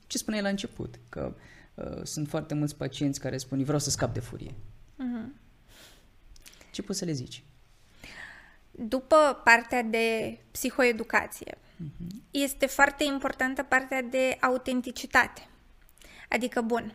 [0.08, 1.36] ce spuneai la început, că
[1.76, 4.52] uh, sunt foarte mulți pacienți care spun vreau să scap de furie.
[4.52, 5.40] Uh-huh.
[6.72, 7.44] Ce poți să le zici?
[8.72, 11.71] După partea de psihoeducație, uh-huh.
[12.32, 15.48] Este foarte importantă partea de autenticitate.
[16.30, 16.94] Adică, bun,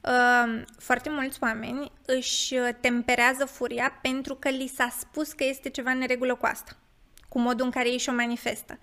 [0.00, 5.90] uh, foarte mulți oameni își temperează furia pentru că li s-a spus că este ceva
[5.90, 6.76] în regulă cu asta,
[7.28, 8.78] cu modul în care ei și-o manifestă.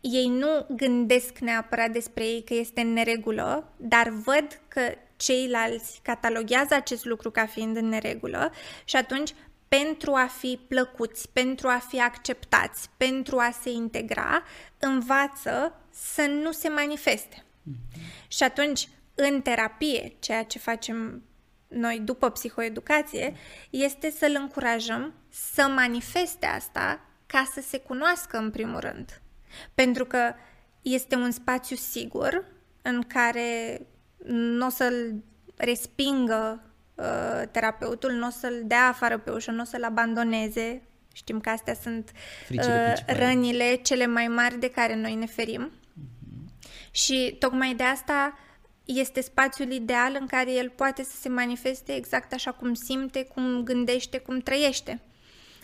[0.00, 4.80] Ei nu gândesc neapărat despre ei că este în neregulă, dar văd că
[5.16, 8.52] ceilalți cataloghează acest lucru ca fiind în neregulă
[8.84, 9.34] și atunci
[9.78, 14.42] pentru a fi plăcuți, pentru a fi acceptați, pentru a se integra,
[14.78, 17.44] învață să nu se manifeste.
[17.44, 18.28] Mm-hmm.
[18.28, 21.22] Și atunci, în terapie, ceea ce facem
[21.68, 23.34] noi după psihoeducație,
[23.70, 29.20] este să-l încurajăm să manifeste asta ca să se cunoască în primul rând.
[29.74, 30.34] Pentru că
[30.82, 32.44] este un spațiu sigur
[32.82, 33.80] în care
[34.26, 35.14] nu o să-l
[35.56, 36.69] respingă
[37.00, 40.82] uh, terapeutul, nu o să-l dea afară pe ușă, nu o să-l abandoneze.
[41.12, 42.10] Știm că astea sunt
[42.50, 45.70] uh, rănile cele mai mari de care noi ne ferim.
[45.70, 46.90] Uh-huh.
[46.90, 48.38] Și tocmai de asta
[48.84, 53.62] este spațiul ideal în care el poate să se manifeste exact așa cum simte, cum
[53.62, 55.00] gândește, cum trăiește.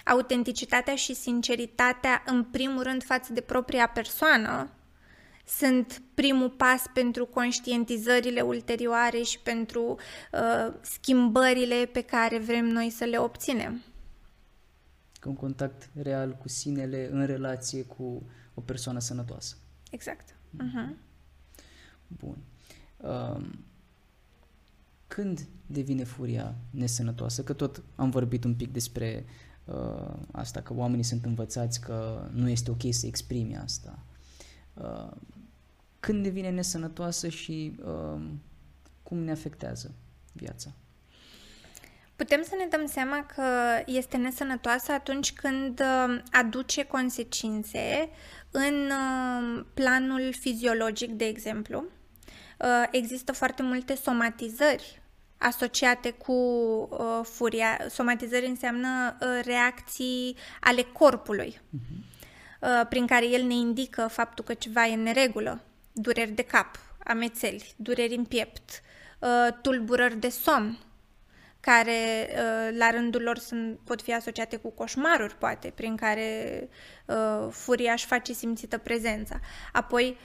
[0.04, 4.70] Autenticitatea și sinceritatea, în primul rând, față de propria persoană,
[5.46, 9.96] sunt primul pas pentru conștientizările ulterioare și pentru
[10.32, 13.82] uh, schimbările pe care vrem noi să le obținem.
[15.24, 18.22] Un contact real cu sinele în relație cu
[18.54, 19.56] o persoană sănătoasă.
[19.90, 20.28] Exact.
[20.30, 20.96] Uh-huh.
[22.06, 22.36] Bun.
[22.96, 23.64] Um,
[25.06, 27.42] când devine furia nesănătoasă?
[27.42, 29.24] Că tot am vorbit un pic despre
[29.64, 33.98] uh, asta, că oamenii sunt învățați că nu este ok să exprimi asta.
[34.74, 35.12] Uh,
[36.06, 38.20] când devine nesănătoasă și uh,
[39.02, 39.94] cum ne afectează
[40.32, 40.70] viața?
[42.16, 43.42] Putem să ne dăm seama că
[43.86, 48.08] este nesănătoasă atunci când uh, aduce consecințe
[48.50, 51.84] în uh, planul fiziologic, de exemplu.
[52.58, 55.02] Uh, există foarte multe somatizări
[55.38, 57.78] asociate cu uh, furia.
[57.88, 61.98] Somatizări înseamnă uh, reacții ale corpului, uh-huh.
[62.60, 65.60] uh, prin care el ne indică faptul că ceva e în neregulă
[65.98, 68.82] dureri de cap, amețeli, dureri în piept,
[69.18, 70.78] uh, tulburări de somn,
[71.60, 76.68] care uh, la rândul lor sunt, pot fi asociate cu coșmaruri, poate, prin care
[77.06, 79.40] uh, furia își face simțită prezența.
[79.72, 80.16] Apoi,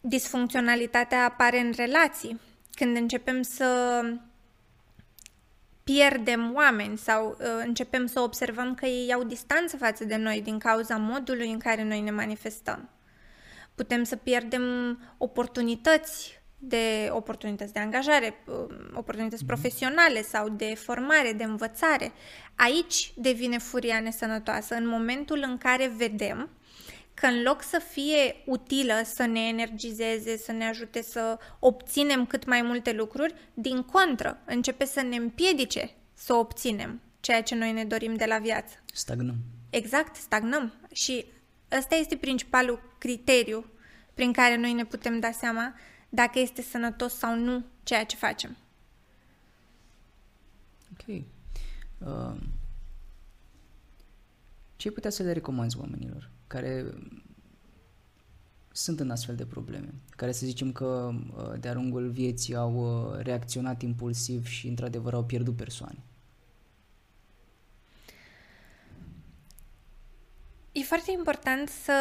[0.00, 2.40] disfuncționalitatea apare în relații,
[2.74, 4.00] când începem să
[5.84, 10.58] pierdem oameni sau uh, începem să observăm că ei au distanță față de noi din
[10.58, 12.88] cauza modului în care noi ne manifestăm
[13.78, 14.62] putem să pierdem
[15.18, 19.46] oportunități de oportunități de angajare, um, oportunități mm-hmm.
[19.46, 22.12] profesionale sau de formare, de învățare.
[22.54, 26.50] Aici devine furia nesănătoasă, în momentul în care vedem
[27.14, 32.46] că în loc să fie utilă să ne energizeze, să ne ajute să obținem cât
[32.46, 37.84] mai multe lucruri, din contră, începe să ne împiedice să obținem ceea ce noi ne
[37.84, 38.74] dorim de la viață.
[38.92, 39.36] Stagnăm.
[39.70, 40.72] Exact, stagnăm.
[40.92, 41.24] Și
[41.76, 43.64] Ăsta este principalul criteriu
[44.14, 45.74] prin care noi ne putem da seama
[46.08, 48.56] dacă este sănătos sau nu ceea ce facem.
[50.92, 51.22] Ok.
[51.98, 52.40] Uh,
[54.76, 56.94] ce ai putea să le recomanzi oamenilor care
[58.72, 63.18] sunt în astfel de probleme, care să zicem că uh, de-a lungul vieții au uh,
[63.22, 65.98] reacționat impulsiv și într-adevăr au pierdut persoane?
[70.72, 71.92] E foarte important să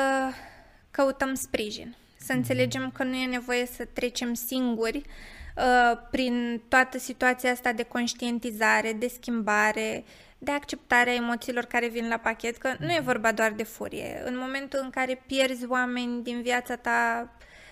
[0.98, 2.38] căutăm sprijin, să mhm.
[2.38, 8.94] înțelegem că nu e nevoie să trecem singuri uh, prin toată situația asta de conștientizare,
[8.94, 10.04] de schimbare,
[10.38, 13.04] de acceptare a emoțiilor care vin la pachet, că nu e mhm.
[13.04, 14.22] vorba doar de furie.
[14.26, 17.32] În momentul în care pierzi oameni din viața ta,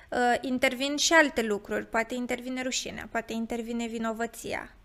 [0.10, 1.86] uh, intervin și alte lucruri.
[1.86, 4.76] Poate intervine rușinea, poate intervine vinovăția,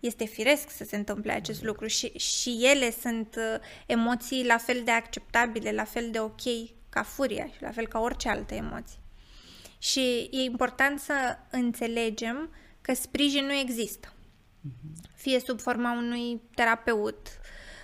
[0.00, 4.82] este firesc să se întâmple acest lucru și, și ele sunt uh, emoții la fel
[4.84, 6.42] de acceptabile, la fel de ok
[6.92, 8.98] ca furia și la fel ca orice altă emoție.
[9.78, 11.14] Și e important să
[11.50, 12.50] înțelegem
[12.80, 14.12] că sprijin nu există.
[14.60, 15.08] Mhm.
[15.14, 17.28] Fie sub forma unui terapeut,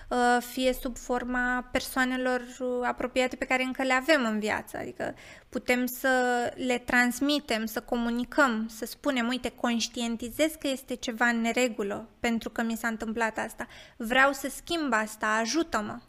[0.09, 4.77] uh, fie sub forma persoanelor uh, apropiate pe care încă le avem în viață.
[4.77, 5.15] Adică
[5.49, 6.09] putem să
[6.55, 12.61] le transmitem, să comunicăm, să spunem, uite, conștientizez că este ceva în neregulă pentru că
[12.61, 13.67] mi s-a întâmplat asta.
[13.97, 15.99] Vreau să schimb asta, ajută-mă.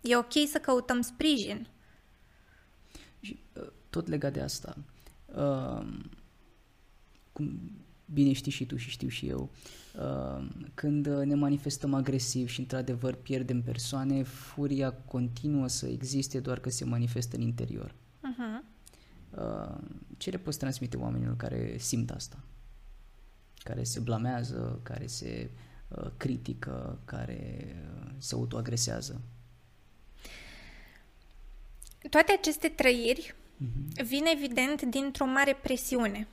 [0.00, 1.68] E ok să căutăm sprijin.
[3.20, 3.38] Și
[3.90, 4.76] tot legat de asta,
[5.26, 5.86] uh,
[7.32, 7.60] cum
[8.12, 9.50] bine știi și tu și știu și eu,
[9.94, 16.70] uh, când ne manifestăm agresiv și într-adevăr pierdem persoane, furia continuă să existe doar că
[16.70, 17.94] se manifestă în interior.
[18.18, 18.76] Uh-huh.
[20.16, 22.38] Ce le poți transmite oamenilor care simt asta?
[23.58, 25.50] Care se blamează, care se
[25.88, 27.64] uh, critică, care
[28.04, 29.20] uh, se autoagresează?
[32.10, 34.04] Toate aceste trăiri uh-huh.
[34.04, 36.26] vin evident dintr-o mare presiune.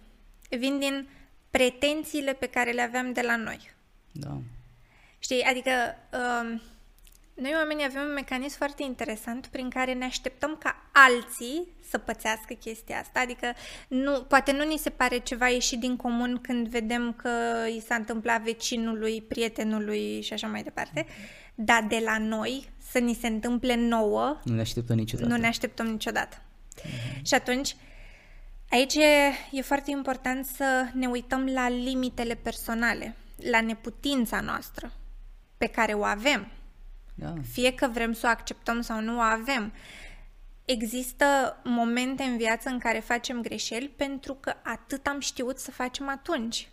[0.49, 1.07] Vin din
[1.49, 3.73] pretențiile pe care le aveam de la noi.
[4.11, 4.37] Da.
[5.19, 5.71] Știi, adică
[6.13, 6.61] uh,
[7.33, 12.53] noi oamenii avem un mecanism foarte interesant prin care ne așteptăm ca alții să pățească
[12.53, 13.53] chestia asta, adică
[13.87, 17.29] nu, poate nu ni se pare ceva ieșit din comun când vedem că
[17.75, 21.05] i s-a întâmplat vecinului, prietenului și așa mai departe,
[21.55, 25.29] dar de la noi să ni se întâmple nouă, nu ne așteptăm niciodată.
[25.29, 26.37] Nu ne așteptăm niciodată.
[26.37, 27.21] Mm-hmm.
[27.21, 27.75] Și atunci
[28.69, 33.15] Aici e, e foarte important să ne uităm la limitele personale,
[33.49, 34.91] la neputința noastră
[35.57, 36.51] pe care o avem.
[37.13, 37.33] Da.
[37.51, 39.73] Fie că vrem să o acceptăm sau nu o avem.
[40.65, 41.25] Există
[41.63, 46.69] momente în viață în care facem greșeli pentru că atât am știut să facem atunci.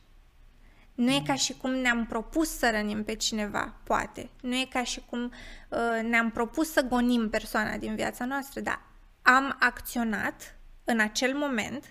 [1.02, 4.30] Nu e ca și cum ne-am propus să rănim pe cineva, poate.
[4.40, 8.82] Nu e ca și cum uh, ne-am propus să gonim persoana din viața noastră, dar
[9.22, 11.84] am acționat în acel moment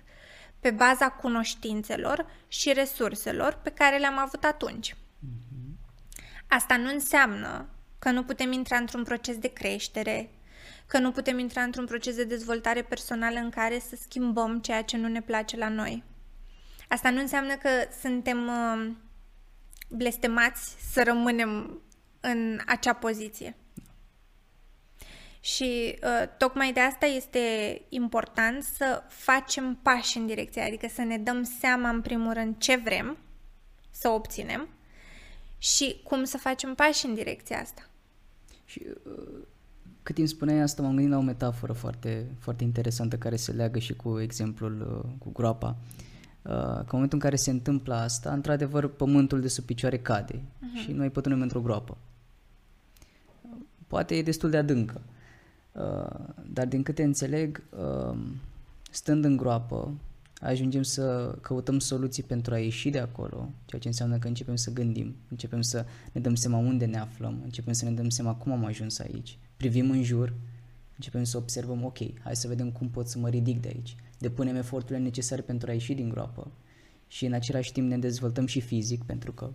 [0.60, 4.96] pe baza cunoștințelor și resurselor pe care le-am avut atunci.
[6.48, 7.70] Asta nu înseamnă
[8.00, 10.30] că nu putem intra într-un proces de creștere,
[10.88, 14.98] că nu putem intra într-un proces de dezvoltare personală în care să schimbăm ceea ce
[14.98, 16.04] nu ne place la noi.
[16.92, 17.70] Asta nu înseamnă că
[18.02, 18.92] suntem uh,
[19.90, 21.82] blestemați să rămânem
[22.20, 23.56] în acea poziție.
[25.40, 27.40] Și uh, tocmai de asta este
[27.90, 32.76] important să facem pași în direcția, adică să ne dăm seama în primul rând ce
[32.76, 33.18] vrem
[33.92, 34.68] să obținem
[35.58, 37.90] și cum să facem pași în direcția asta.
[38.66, 39.38] Și uh,
[40.04, 43.80] cât timp spuneai asta, m-am gândit la o metaforă foarte, foarte interesantă care se leagă
[43.80, 45.68] și cu exemplul uh, cu groapa.
[45.68, 46.11] Uh, că
[46.42, 50.84] în momentul în care se întâmplă asta, într-adevăr, pământul de sub picioare cade uh-huh.
[50.84, 51.98] și noi pătrundem într-o groapă.
[53.88, 55.02] Poate e destul de adâncă.
[55.72, 58.18] Uh, dar din câte înțeleg, uh,
[58.92, 59.94] stând în groapă,
[60.42, 64.74] ajungem să căutăm soluții pentru a ieși de acolo, ceea ce înseamnă că începem să
[64.74, 68.52] gândim, începem să ne dăm seama unde ne aflăm, începem să ne dăm seama cum
[68.52, 70.34] am ajuns aici, privim în jur,
[70.96, 74.56] începem să observăm, ok, hai să vedem cum pot să mă ridic de aici, depunem
[74.56, 76.52] eforturile necesare pentru a ieși din groapă
[77.08, 79.52] și în același timp ne dezvoltăm și fizic, pentru că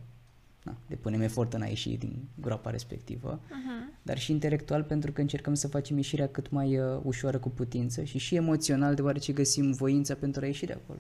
[0.63, 4.03] na, depunem efort în a ieși din groapa respectivă, uh-huh.
[4.03, 8.03] dar și intelectual pentru că încercăm să facem ieșirea cât mai uh, ușoară cu putință
[8.05, 10.99] și și emoțional deoarece găsim voința pentru a ieși de acolo.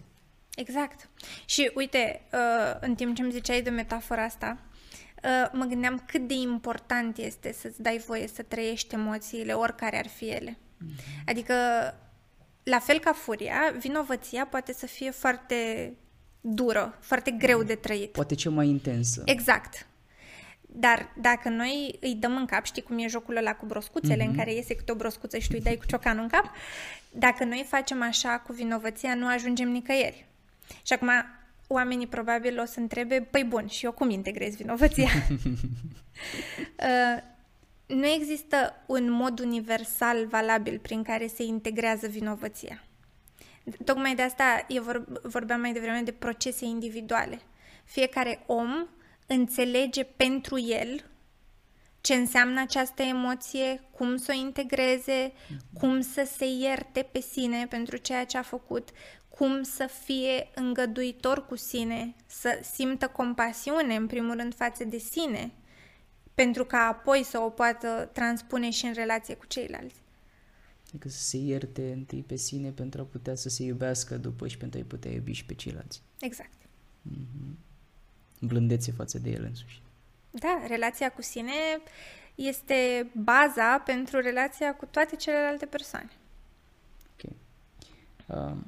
[0.56, 1.08] Exact.
[1.44, 4.58] Și uite, uh, în timp ce îmi ziceai de metafora asta,
[5.24, 10.06] uh, mă gândeam cât de important este să-ți dai voie să trăiești emoțiile, oricare ar
[10.06, 10.52] fi ele.
[10.56, 11.24] Uh-huh.
[11.26, 11.54] Adică,
[12.70, 15.92] la fel ca furia, vinovăția poate să fie foarte
[16.40, 18.12] dură, foarte greu de trăit.
[18.12, 19.22] Poate cea mai intensă.
[19.24, 19.86] Exact.
[20.60, 24.26] Dar dacă noi îi dăm în cap, știi cum e jocul ăla cu broscuțele, mm-hmm.
[24.26, 24.38] în mhm.
[24.38, 26.50] care iese câte o broscuță și tu îi dai cu ciocanul în cap,
[27.10, 30.26] dacă noi facem așa cu vinovăția, nu ajungem nicăieri.
[30.82, 31.10] Și acum
[31.66, 35.08] oamenii probabil o să întrebe, păi bun, și eu cum integrez vinovăția?
[36.88, 37.22] uh,
[37.86, 42.84] nu există un mod universal valabil prin care se integrează vinovăția.
[43.84, 47.40] Tocmai de asta eu vorbeam mai devreme de procese individuale.
[47.84, 48.86] Fiecare om
[49.26, 51.04] înțelege pentru el
[52.00, 55.32] ce înseamnă această emoție, cum să o integreze,
[55.80, 58.88] cum să se ierte pe sine pentru ceea ce a făcut,
[59.28, 65.52] cum să fie îngăduitor cu sine, să simtă compasiune, în primul rând, față de sine,
[66.36, 69.94] pentru ca apoi să o poată transpune și în relație cu ceilalți.
[70.88, 74.56] Adică să se ierte întâi pe sine pentru a putea să se iubească după și
[74.56, 76.02] pentru a-i putea iubi și pe ceilalți.
[76.20, 76.52] Exact.
[76.52, 77.56] Mm-hmm.
[78.40, 79.82] Blândețe față de el însuși.
[80.30, 81.52] Da, relația cu sine
[82.34, 86.10] este baza pentru relația cu toate celelalte persoane.
[87.12, 87.30] Ok.
[88.26, 88.66] Um,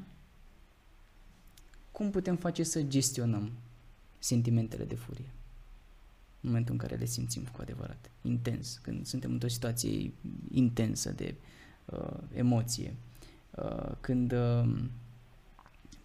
[1.92, 3.50] cum putem face să gestionăm
[4.18, 5.30] sentimentele de furie?
[6.40, 10.12] În momentul în care le simțim cu adevărat, intens, când suntem într-o situație
[10.50, 11.34] intensă de
[11.84, 12.96] uh, emoție,
[13.50, 14.84] uh, când uh,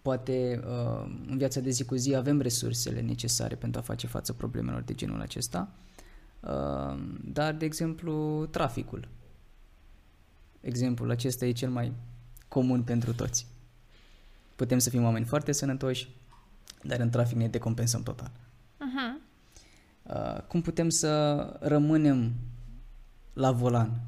[0.02, 4.32] poate uh, în viața de zi cu zi avem resursele necesare pentru a face față
[4.32, 5.68] problemelor de genul acesta,
[6.40, 9.08] uh, dar, de exemplu, traficul.
[10.60, 11.92] Exemplul acesta e cel mai
[12.48, 13.46] comun pentru toți.
[14.56, 16.08] Putem să fim oameni foarte sănătoși,
[16.82, 18.30] dar în trafic ne decompensăm total.
[18.30, 19.33] Uh-huh.
[20.04, 22.32] Uh, cum putem să rămânem
[23.32, 24.00] la volan,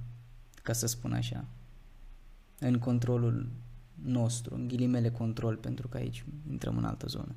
[0.63, 1.45] ca să spun așa,
[2.59, 3.49] în controlul
[4.03, 7.35] nostru, în ghilimele control, pentru că aici intrăm în altă zonă.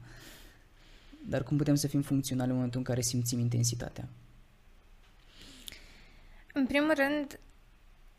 [1.28, 4.08] Dar cum putem să fim funcționali în momentul în care simțim intensitatea?
[6.54, 7.40] În primul rând,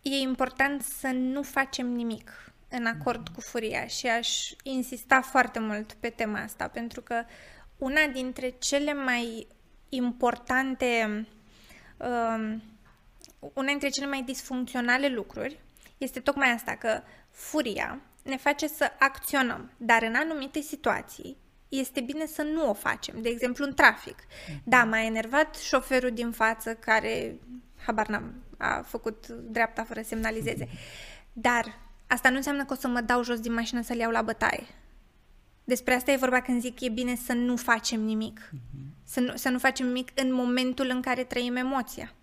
[0.02, 5.92] e important să nu facem nimic în acord cu furia și aș insista foarte mult
[5.92, 7.22] pe tema asta, pentru că
[7.78, 9.46] una dintre cele mai
[9.90, 11.26] importante,
[11.96, 12.62] um,
[13.52, 15.60] una dintre cele mai disfuncționale lucruri
[15.98, 21.36] este tocmai asta, că furia ne face să acționăm, dar în anumite situații
[21.68, 23.22] este bine să nu o facem.
[23.22, 24.16] De exemplu, în trafic.
[24.64, 27.36] Da, m-a enervat șoferul din față care,
[27.86, 30.68] habar n-am, a făcut dreapta fără semnalizeze.
[31.32, 34.22] Dar asta nu înseamnă că o să mă dau jos din mașină să-l iau la
[34.22, 34.66] bătaie.
[35.64, 38.50] Despre asta e vorba când zic că e bine să nu facem nimic.
[38.54, 38.99] Uh-huh.
[39.10, 42.14] Să, nu, să nu facem nimic în momentul în care trăim emoția.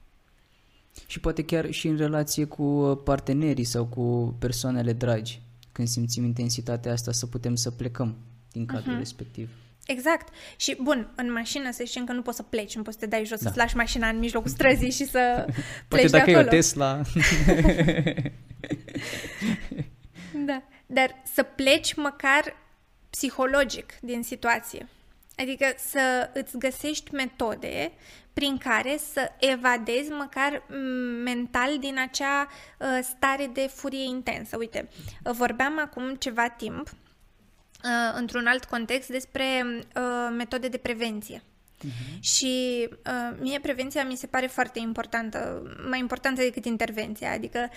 [1.07, 6.23] Și poate chiar și în relație cu uh, partenerii sau cu persoanele dragi, când simțim
[6.23, 8.15] intensitatea asta, să putem să plecăm
[8.51, 8.97] din cadrul uh-huh.
[8.97, 9.49] respectiv.
[9.85, 10.33] Exact.
[10.55, 13.09] Și, bun, în mașină să zicem că nu poți să pleci, nu poți să te
[13.09, 13.49] dai jos, da.
[13.49, 15.45] să lași mașina în mijlocul străzii și să
[15.87, 16.45] pleci Poate dacă de acolo.
[16.45, 17.01] e o Tesla...
[20.47, 22.55] da, dar să pleci măcar
[23.09, 24.87] psihologic din situație.
[25.37, 27.91] Adică să îți găsești metode
[28.33, 30.63] prin care să evadezi măcar
[31.23, 32.47] mental din acea
[32.79, 34.57] uh, stare de furie intensă.
[34.57, 34.89] Uite,
[35.23, 41.41] vorbeam acum ceva timp, uh, într-un alt context, despre uh, metode de prevenție.
[41.41, 42.19] Uh-huh.
[42.19, 47.69] Și uh, mie prevenția mi se pare foarte importantă, mai importantă decât intervenția, adică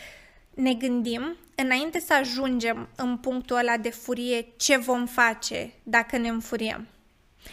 [0.54, 6.28] ne gândim înainte să ajungem în punctul ăla de furie ce vom face dacă ne
[6.28, 6.88] înfuriem.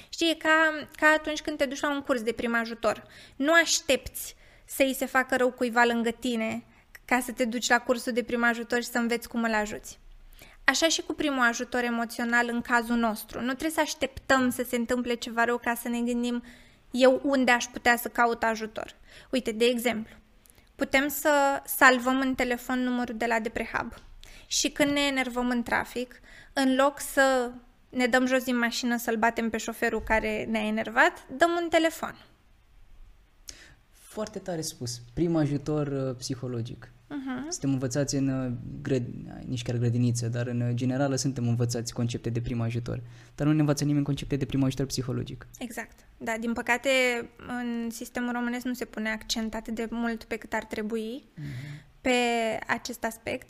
[0.10, 3.04] Știi, ca, ca atunci când te duci la un curs de prim ajutor.
[3.36, 4.36] Nu aștepți
[4.66, 6.64] să-i se facă rău cuiva lângă tine
[7.06, 10.00] ca să te duci la cursul de prim ajutor și să înveți cum îl ajuți.
[10.64, 13.40] Așa și cu primul ajutor emoțional în cazul nostru.
[13.40, 16.44] Nu trebuie să așteptăm să se întâmple ceva rău ca să ne gândim
[16.92, 18.96] eu unde aș putea să caut ajutor.
[19.30, 20.16] Uite, de exemplu,
[20.76, 23.94] putem să salvăm în telefon numărul de la Deprehab
[24.48, 26.20] și când ne enervăm în trafic,
[26.54, 27.52] în loc să
[27.90, 32.16] ne dăm jos din mașină să-l batem pe șoferul care ne-a enervat, dăm un telefon.
[33.92, 35.02] Foarte tare spus.
[35.14, 36.92] Prim ajutor uh, psihologic.
[37.08, 37.50] Uh-huh.
[37.50, 39.04] Suntem învățați în, uh, grăd,
[39.46, 43.02] nici chiar grădiniță, dar în uh, generală suntem învățați concepte de prim ajutor.
[43.36, 45.48] Dar nu ne învață nimeni concepte de prim ajutor psihologic.
[45.60, 46.00] Exact.
[46.18, 46.90] Da, din păcate,
[47.48, 52.02] în sistemul românesc nu se pune accent atât de mult pe cât ar trebui uh-huh.
[52.02, 52.12] pe
[52.68, 53.50] acest aspect.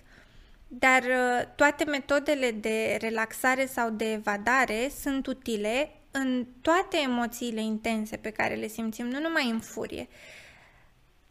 [0.67, 8.17] Dar uh, toate metodele de relaxare sau de evadare sunt utile în toate emoțiile intense
[8.17, 10.07] pe care le simțim, nu numai în furie.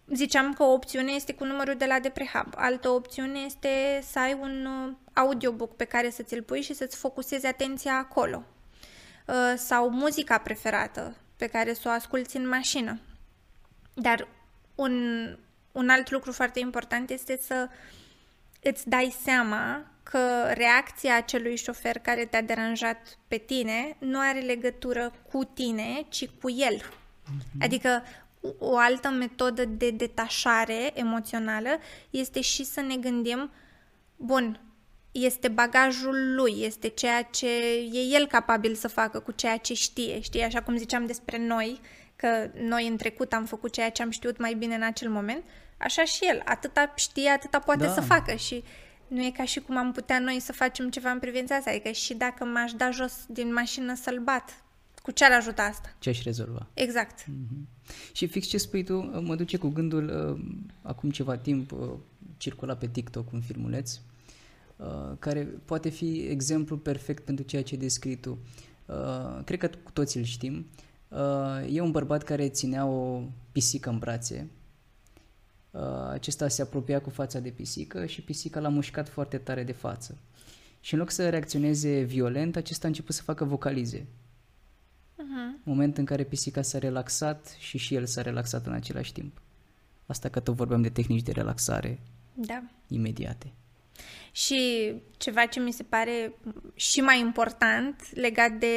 [0.07, 2.53] Ziceam că o opțiune este cu numărul de la Deprehab.
[2.57, 6.97] Altă opțiune este să ai un uh, audiobook pe care să ți-l pui și să-ți
[6.97, 8.43] focusezi atenția acolo.
[9.27, 12.99] Uh, sau muzica preferată pe care să o asculți în mașină.
[13.95, 14.29] Dar
[14.75, 15.27] un,
[15.73, 17.77] un alt lucru foarte important este să uh,
[18.69, 25.13] îți dai seama că reacția acelui șofer care te-a deranjat pe tine nu are legătură
[25.33, 26.77] cu tine, ci cu el.
[26.77, 27.61] Mm-hmm.
[27.61, 28.03] Adică
[28.59, 31.69] o altă metodă de detașare emoțională
[32.11, 33.51] este și să ne gândim,
[34.17, 34.61] bun,
[35.13, 37.49] este bagajul lui, este ceea ce
[37.93, 40.43] e el capabil să facă cu ceea ce știe, știi?
[40.43, 41.81] Așa cum ziceam despre noi,
[42.17, 45.45] că noi în trecut am făcut ceea ce am știut mai bine în acel moment,
[45.77, 46.43] așa și el.
[46.45, 47.93] Atâta știe, atâta poate da.
[47.93, 48.65] să facă și
[49.09, 51.71] nu e ca și cum am putea noi să facem ceva în privința asta.
[51.71, 54.65] Adică și dacă m-aș da jos din mașină să-l bat,
[55.03, 55.95] cu ce ar ajuta asta?
[55.99, 56.67] Ce aș rezolva?
[56.75, 57.23] Exact.
[57.23, 57.85] Mm-hmm.
[58.13, 61.91] Și fix ce spui tu, mă duce cu gândul, uh, acum ceva timp uh,
[62.37, 63.99] circula pe TikTok un filmuleț
[64.77, 64.87] uh,
[65.19, 68.39] care poate fi exemplu perfect pentru ceea ce descrii tu.
[68.87, 70.67] Uh, cred că cu toți îl știm.
[71.09, 73.23] Uh, e un bărbat care ținea o
[73.53, 74.56] pisică în brațe Uh,
[76.11, 80.19] acesta se apropia cu fața de pisică și pisica l-a mușcat foarte tare de față.
[80.81, 83.99] Și în loc să reacționeze violent, acesta a început să facă vocalize.
[83.99, 85.63] Uh-huh.
[85.63, 89.41] Moment în care pisica s-a relaxat și și el s-a relaxat în același timp.
[90.07, 91.99] Asta că tot vorbeam de tehnici de relaxare
[92.35, 92.63] da.
[92.89, 93.53] imediate.
[94.33, 96.35] Și ceva ce mi se pare
[96.75, 98.75] și mai important legat de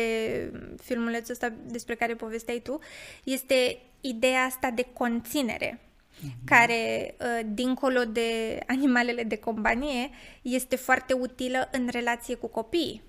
[0.81, 2.79] filmulețul ăsta despre care povesteai tu,
[3.23, 5.88] este ideea asta de conținere,
[6.19, 6.45] mm-hmm.
[6.45, 10.09] care, uh, dincolo de animalele de companie,
[10.41, 13.03] este foarte utilă în relație cu copiii.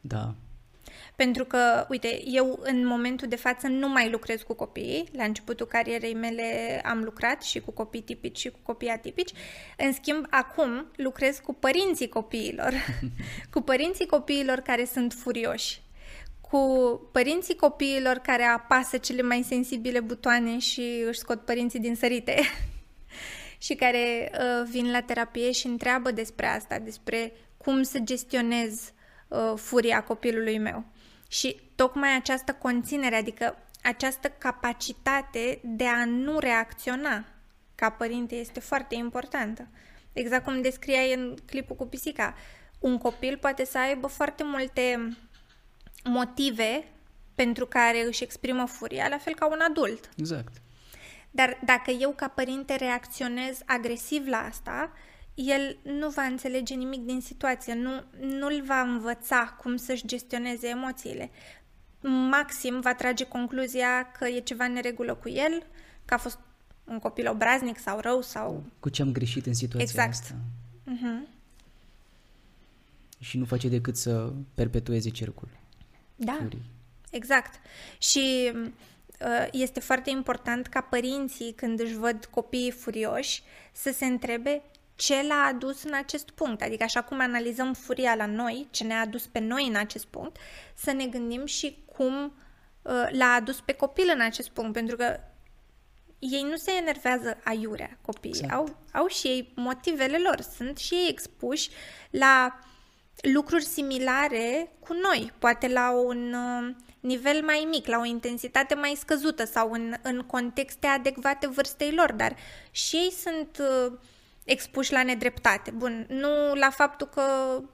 [0.00, 0.34] Da.
[1.16, 5.08] Pentru că, uite, eu în momentul de față nu mai lucrez cu copii.
[5.12, 9.30] La începutul carierei mele am lucrat și cu copii tipici și cu copii atipici.
[9.76, 12.72] În schimb, acum lucrez cu părinții copiilor.
[13.52, 15.80] cu părinții copiilor care sunt furioși
[16.52, 22.40] cu părinții copiilor care apasă cele mai sensibile butoane și își scot părinții din sărite
[23.64, 28.92] și care uh, vin la terapie și întreabă despre asta, despre cum să gestionez
[29.28, 30.84] uh, furia copilului meu.
[31.28, 37.24] Și tocmai această conținere, adică această capacitate de a nu reacționa
[37.74, 39.66] ca părinte este foarte importantă.
[40.12, 42.34] Exact cum descriai în clipul cu pisica.
[42.80, 45.12] Un copil poate să aibă foarte multe
[46.04, 46.84] motive
[47.34, 50.08] pentru care își exprimă furia, la fel ca un adult.
[50.16, 50.52] Exact.
[51.30, 54.92] Dar dacă eu ca părinte reacționez agresiv la asta,
[55.34, 61.30] el nu va înțelege nimic din situație, nu, nu-l va învăța cum să-și gestioneze emoțiile.
[62.30, 65.66] Maxim va trage concluzia că e ceva în neregulă cu el,
[66.04, 66.38] că a fost
[66.84, 68.64] un copil obraznic sau rău sau...
[68.80, 70.10] Cu ce am greșit în situația exact.
[70.10, 70.34] asta.
[70.86, 71.28] Uh-huh.
[73.18, 75.48] Și nu face decât să perpetueze cercul.
[76.24, 76.62] Da, furii.
[77.10, 77.60] exact.
[77.98, 83.42] Și uh, este foarte important ca părinții, când își văd copiii furioși,
[83.72, 84.62] să se întrebe
[84.94, 86.62] ce l-a adus în acest punct.
[86.62, 90.36] Adică așa cum analizăm furia la noi, ce ne-a adus pe noi în acest punct,
[90.74, 92.24] să ne gândim și cum
[92.82, 95.20] uh, l-a adus pe copil în acest punct, pentru că
[96.18, 98.52] ei nu se enervează aiurea copiii, exact.
[98.52, 101.70] au, au și ei motivele lor, sunt și ei expuși
[102.10, 102.58] la
[103.20, 108.94] lucruri similare cu noi, poate la un uh, nivel mai mic, la o intensitate mai
[108.98, 112.36] scăzută sau în, în contexte adecvate vârstei lor, dar
[112.70, 113.92] și ei sunt uh,
[114.44, 115.70] expuși la nedreptate.
[115.70, 117.22] Bun, nu la faptul că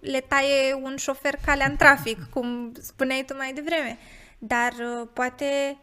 [0.00, 3.98] le taie un șofer calea în trafic, cum spuneai tu mai devreme,
[4.38, 5.78] dar uh, poate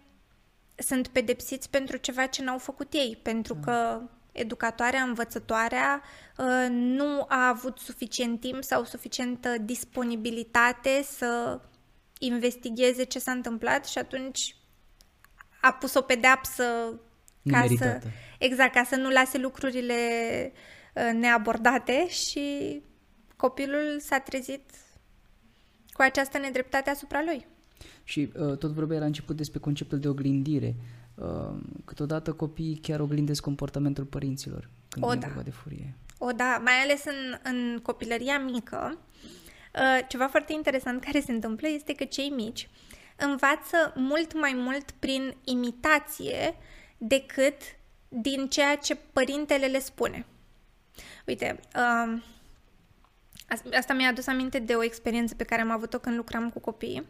[0.76, 4.02] sunt pedepsiți pentru ceva ce n-au făcut ei, pentru că
[4.36, 6.02] educatoarea, învățătoarea
[6.38, 11.60] uh, nu a avut suficient timp sau suficientă disponibilitate să
[12.20, 14.56] investigheze ce s-a întâmplat și atunci
[15.62, 16.64] a pus o pedeapsă
[17.52, 18.00] ca să,
[18.40, 19.96] exact, ca să nu lase lucrurile
[20.94, 22.82] uh, neabordate și
[23.36, 24.70] copilul s-a trezit
[25.94, 27.48] cu această nedreptate asupra lui.
[28.04, 30.76] Și uh, tot vorbeai la început despre conceptul de oglindire.
[31.16, 31.56] Uh,
[31.86, 35.28] câteodată copiii chiar oglindesc comportamentul părinților când o, e da.
[35.28, 35.94] vorba de furie.
[36.18, 38.98] O, da, mai ales în, în copilăria mică.
[39.74, 42.70] Uh, ceva foarte interesant care se întâmplă este că cei mici
[43.16, 46.56] învață mult mai mult prin imitație
[46.98, 47.62] decât
[48.08, 50.26] din ceea ce părintele le spune.
[51.26, 52.22] Uite, uh,
[53.78, 57.08] asta mi-a adus aminte de o experiență pe care am avut-o când lucram cu copiii.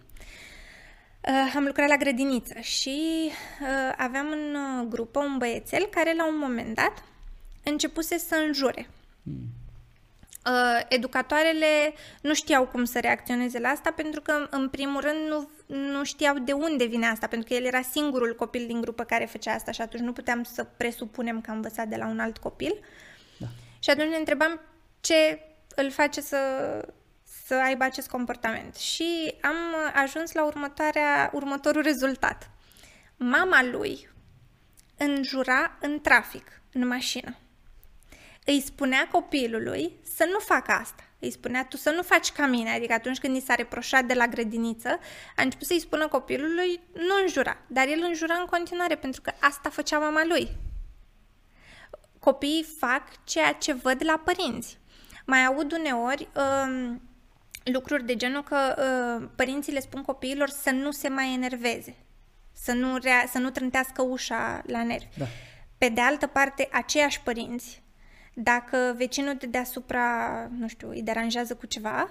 [1.27, 3.29] Uh, am lucrat la grădiniță și
[3.61, 7.03] uh, aveam în uh, grupă un băiețel care la un moment dat
[7.63, 8.89] începuse să înjure.
[9.23, 9.47] Mm.
[10.45, 15.49] Uh, educatoarele nu știau cum să reacționeze la asta pentru că, în primul rând, nu,
[15.65, 19.25] nu știau de unde vine asta, pentru că el era singurul copil din grupă care
[19.25, 22.37] făcea asta și atunci nu puteam să presupunem că a învățat de la un alt
[22.37, 22.79] copil.
[23.37, 23.47] Da.
[23.79, 24.59] Și atunci ne întrebam
[25.01, 25.39] ce
[25.75, 26.37] îl face să,
[27.45, 28.75] să aibă acest comportament.
[28.75, 29.55] Și am
[29.93, 32.49] ajuns la următoarea, următorul rezultat.
[33.17, 34.09] Mama lui
[34.97, 37.35] înjura în trafic, în mașină.
[38.45, 41.03] Îi spunea copilului să nu facă asta.
[41.19, 44.13] Îi spunea tu să nu faci ca mine, adică atunci când i s-a reproșat de
[44.13, 44.99] la grădiniță,
[45.35, 49.69] a început să-i spună copilului nu înjura, dar el înjura în continuare pentru că asta
[49.69, 50.49] făcea mama lui.
[52.19, 54.77] Copiii fac ceea ce văd la părinți.
[55.25, 57.01] Mai aud uneori um,
[57.73, 61.95] lucruri de genul că uh, părinții le spun copiilor să nu se mai enerveze,
[62.51, 65.07] să nu, rea- să nu trântească ușa la nervi.
[65.17, 65.25] Da.
[65.77, 67.83] Pe de altă parte, aceiași părinți,
[68.33, 72.09] dacă vecinul de deasupra, nu știu, îi deranjează cu ceva,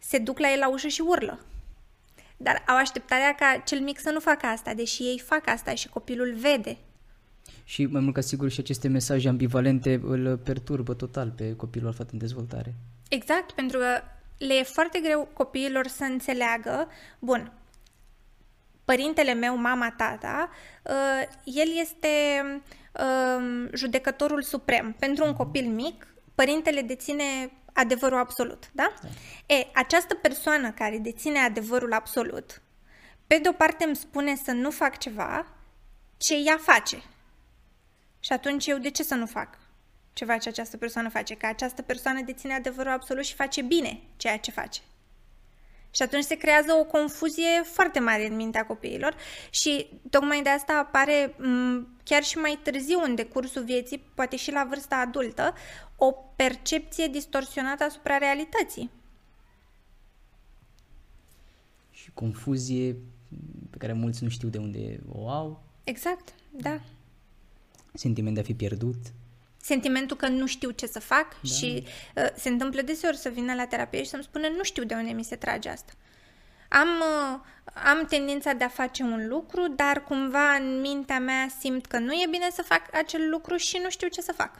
[0.00, 1.44] se duc la el la ușă și urlă.
[2.36, 5.88] Dar au așteptarea ca cel mic să nu facă asta, deși ei fac asta și
[5.88, 6.76] copilul vede.
[7.64, 12.10] Și mai mult ca sigur și aceste mesaje ambivalente îl perturbă total pe copilul aflat
[12.10, 12.74] în dezvoltare.
[13.08, 13.86] Exact, pentru că
[14.38, 17.52] le e foarte greu copiilor să înțeleagă, bun,
[18.84, 20.50] părintele meu, mama, tata,
[20.82, 22.42] uh, el este
[22.92, 24.96] uh, judecătorul suprem.
[24.98, 28.94] Pentru un copil mic, părintele deține adevărul absolut, da?
[29.02, 29.54] da?
[29.54, 32.62] E, această persoană care deține adevărul absolut,
[33.26, 35.46] pe de o parte îmi spune să nu fac ceva
[36.16, 37.02] ce ea face.
[38.20, 39.58] Și atunci eu de ce să nu fac
[40.14, 41.34] ceva ce această persoană face?
[41.34, 44.80] Că această persoană deține adevărul absolut și face bine ceea ce face.
[45.90, 49.16] Și atunci se creează o confuzie foarte mare în mintea copiilor
[49.50, 51.34] și tocmai de asta apare
[52.02, 55.54] chiar și mai târziu în decursul vieții, poate și la vârsta adultă,
[55.96, 58.90] o percepție distorsionată asupra realității.
[61.90, 62.96] Și confuzie
[63.70, 65.62] pe care mulți nu știu de unde o au.
[65.84, 66.80] Exact, da.
[67.92, 68.96] Sentiment de a fi pierdut.
[69.64, 71.48] Sentimentul că nu știu ce să fac da.
[71.48, 71.84] și
[72.16, 75.12] uh, se întâmplă deseori să vină la terapie și să-mi spună nu știu de unde
[75.12, 75.92] mi se trage asta.
[76.68, 77.40] Am, uh,
[77.84, 82.12] am tendința de a face un lucru, dar cumva în mintea mea simt că nu
[82.12, 84.50] e bine să fac acel lucru și nu știu ce să fac.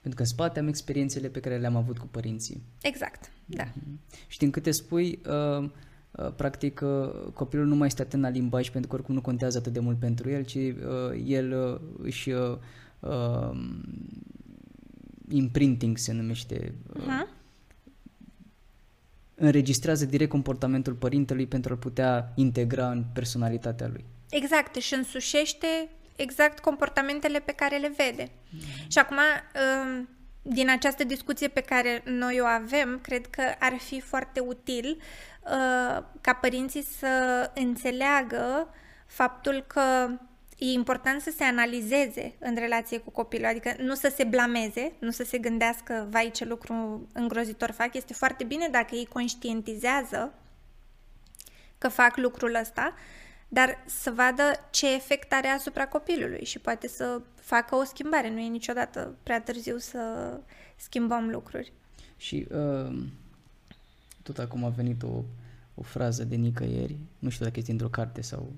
[0.00, 2.62] Pentru că în spate am experiențele pe care le-am avut cu părinții.
[2.82, 3.64] Exact, da.
[3.64, 4.26] Mm-hmm.
[4.26, 5.70] Și din câte spui, uh,
[6.10, 9.58] uh, practic uh, copilul nu mai este atent la limbaj pentru că oricum nu contează
[9.58, 10.72] atât de mult pentru el, ci uh,
[11.24, 12.30] el uh, își
[13.00, 13.58] uh, uh,
[15.28, 16.74] imprinting se numește.
[16.94, 17.36] Uh, uh-huh.
[19.34, 24.04] Înregistrează direct comportamentul părintelui pentru a-l putea integra în personalitatea lui.
[24.30, 28.24] Exact, și însușește exact comportamentele pe care le vede.
[28.24, 28.86] Mm-hmm.
[28.86, 30.08] Și acum, um,
[30.42, 36.02] din această discuție pe care noi o avem, cred că ar fi foarte util uh,
[36.20, 37.06] ca părinții să
[37.54, 38.68] înțeleagă
[39.06, 39.80] faptul că
[40.58, 45.10] e important să se analizeze în relație cu copilul, adică nu să se blameze, nu
[45.10, 50.34] să se gândească, vai ce lucru îngrozitor fac, este foarte bine dacă ei conștientizează
[51.78, 52.94] că fac lucrul ăsta,
[53.48, 58.30] dar să vadă ce efect are asupra copilului și poate să facă o schimbare.
[58.30, 60.32] Nu e niciodată prea târziu să
[60.76, 61.72] schimbăm lucruri.
[62.16, 63.02] Și uh,
[64.22, 65.22] tot acum a venit o,
[65.74, 68.52] o frază de nicăieri, nu știu dacă este într-o carte sau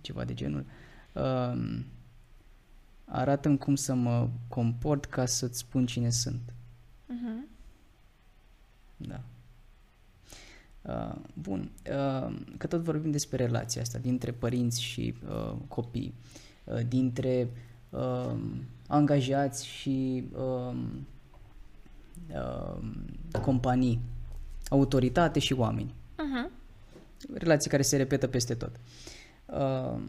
[0.00, 0.85] ceva de genul, uh,
[3.04, 6.40] arată cum să mă comport ca să-ți spun cine sunt.
[7.06, 7.48] Uh-huh.
[8.96, 9.20] Da.
[10.82, 16.14] Uh, bun, uh, că tot vorbim despre relația asta dintre părinți și uh, copii,
[16.64, 17.50] uh, dintre
[17.90, 18.36] uh,
[18.86, 20.76] angajați și uh,
[22.34, 24.00] uh, companii,
[24.68, 25.94] autoritate și oameni.
[26.14, 26.50] Uh-huh.
[27.34, 28.80] Relații care se repetă peste tot.
[29.46, 30.02] Uh,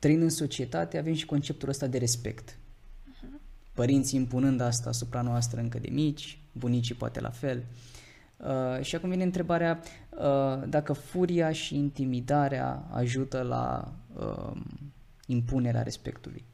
[0.00, 2.50] trăind în societate avem și conceptul ăsta de respect.
[2.50, 3.40] Uh-huh.
[3.74, 7.58] Părinții impunând asta asupra noastră încă de mici, bunicii poate la fel.
[7.58, 7.90] Uh,
[8.46, 14.60] Uh, și acum vine întrebarea uh, dacă furia și intimidarea ajută la uh,
[15.26, 16.44] impunerea respectului.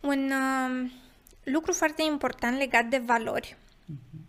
[0.00, 0.90] Un uh,
[1.44, 4.20] lucru foarte important legat de valori uh-huh.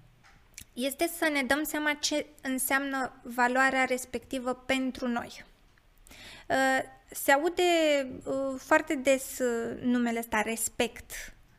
[0.74, 5.46] este să ne dăm seama ce înseamnă valoarea respectivă pentru noi.
[6.50, 6.56] Uh,
[7.12, 7.64] se aude
[8.24, 11.12] uh, foarte des uh, numele ăsta respect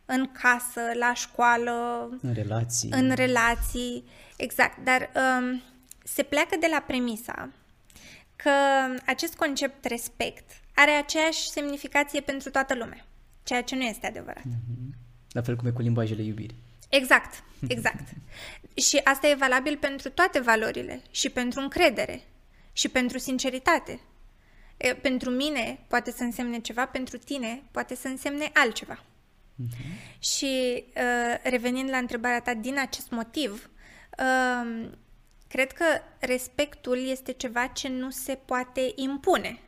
[0.05, 2.91] în casă, la școală, în relații.
[2.93, 4.05] În relații,
[4.37, 4.85] exact.
[4.85, 5.63] Dar um,
[6.05, 7.49] se pleacă de la premisa
[8.37, 8.51] că
[9.07, 13.07] acest concept respect are aceeași semnificație pentru toată lumea,
[13.43, 14.43] ceea ce nu este adevărat.
[14.43, 14.95] Mm-hmm.
[15.31, 16.63] La fel cum e cu limbajele iubirii.
[16.89, 18.09] Exact, exact.
[18.75, 22.23] și asta e valabil pentru toate valorile și pentru încredere
[22.73, 24.01] și pentru sinceritate.
[24.77, 29.05] E, pentru mine poate să însemne ceva, pentru tine poate să însemne altceva.
[29.63, 30.19] Uh-huh.
[30.19, 33.71] Și uh, revenind la întrebarea ta, din acest motiv,
[34.19, 34.89] uh,
[35.49, 35.85] cred că
[36.19, 39.59] respectul este ceva ce nu se poate impune.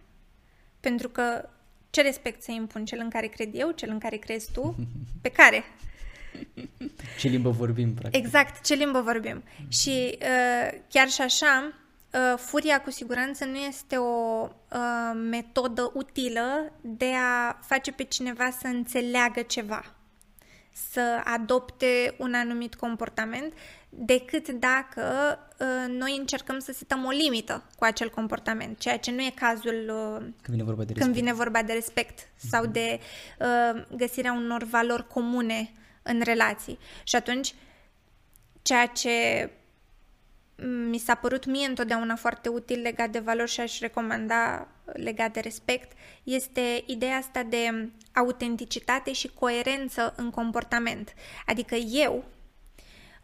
[0.81, 1.49] Pentru că
[1.91, 2.85] ce respect să impun?
[2.85, 4.77] Cel în care cred eu, cel în care crezi tu?
[5.23, 5.65] Pe care?
[7.19, 8.25] Ce limbă vorbim, practic.
[8.25, 9.43] Exact, ce limbă vorbim.
[9.43, 9.69] Uh-huh.
[9.69, 11.86] Și uh, chiar și așa, uh,
[12.37, 18.67] furia cu siguranță nu este o uh, metodă utilă de a face pe cineva să
[18.67, 19.95] înțeleagă ceva,
[20.91, 23.53] să adopte un anumit comportament,
[23.89, 29.21] decât dacă uh, noi încercăm să setăm o limită cu acel comportament, ceea ce nu
[29.21, 32.49] e cazul uh, când vine vorba de respect, când vine vorba de respect mm-hmm.
[32.51, 33.01] sau de
[33.39, 36.79] uh, găsirea unor valori comune în relații.
[37.05, 37.55] Și atunci,
[38.63, 39.51] ceea ce
[40.65, 45.41] mi s-a părut mie întotdeauna foarte util legat de valori și aș recomanda legat de
[45.41, 45.93] respect
[46.23, 51.15] este ideea asta de autenticitate și coerență în comportament.
[51.47, 52.25] Adică eu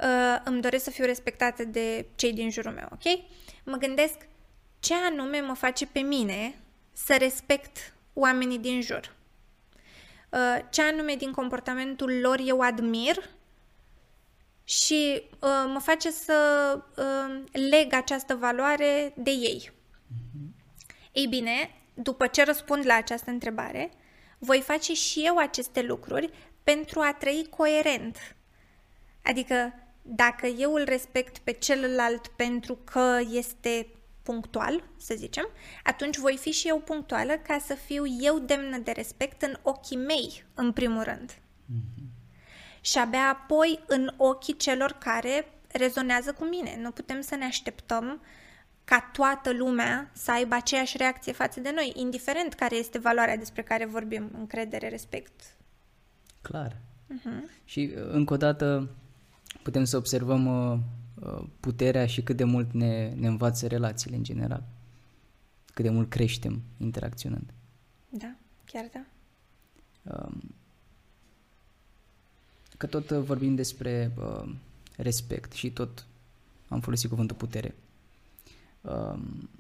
[0.01, 3.21] uh, îmi doresc să fiu respectată de cei din jurul meu, ok?
[3.65, 4.15] Mă gândesc
[4.81, 6.55] ce anume mă face pe mine
[6.93, 9.15] să respect oamenii din jur.
[10.31, 13.31] Uh, ce anume din comportamentul lor eu admir
[14.65, 16.35] și uh, mă face să
[16.97, 19.73] uh, leg această valoare de ei.
[21.13, 23.91] Ei bine, după ce răspund la această întrebare,
[24.39, 26.31] voi face și eu aceste lucruri
[26.63, 28.37] pentru a trăi coerent.
[29.23, 33.87] Adică, dacă eu îl respect pe celălalt pentru că este
[34.23, 35.49] punctual, să zicem,
[35.83, 39.97] atunci voi fi și eu punctuală ca să fiu eu demnă de respect în ochii
[39.97, 41.33] mei, în primul rând.
[41.33, 42.12] Mm-hmm.
[42.85, 46.79] Și abia apoi în ochii celor care rezonează cu mine.
[46.81, 48.21] Nu putem să ne așteptăm
[48.85, 53.63] ca toată lumea să aibă aceeași reacție față de noi, indiferent care este valoarea despre
[53.63, 55.57] care vorbim, încredere, respect.
[56.41, 56.77] Clar.
[57.15, 57.63] Uh-huh.
[57.65, 58.89] Și încă o dată
[59.63, 60.79] putem să observăm uh,
[61.21, 64.65] uh, puterea și cât de mult ne, ne învață relațiile în general.
[65.75, 67.53] Cât de mult creștem interacționând.
[68.09, 69.05] Da, chiar da.
[70.03, 70.55] Um,
[72.83, 74.55] că tot uh, vorbim despre uh,
[74.97, 76.07] respect și tot
[76.69, 77.75] am folosit cuvântul putere.
[78.81, 79.51] Um,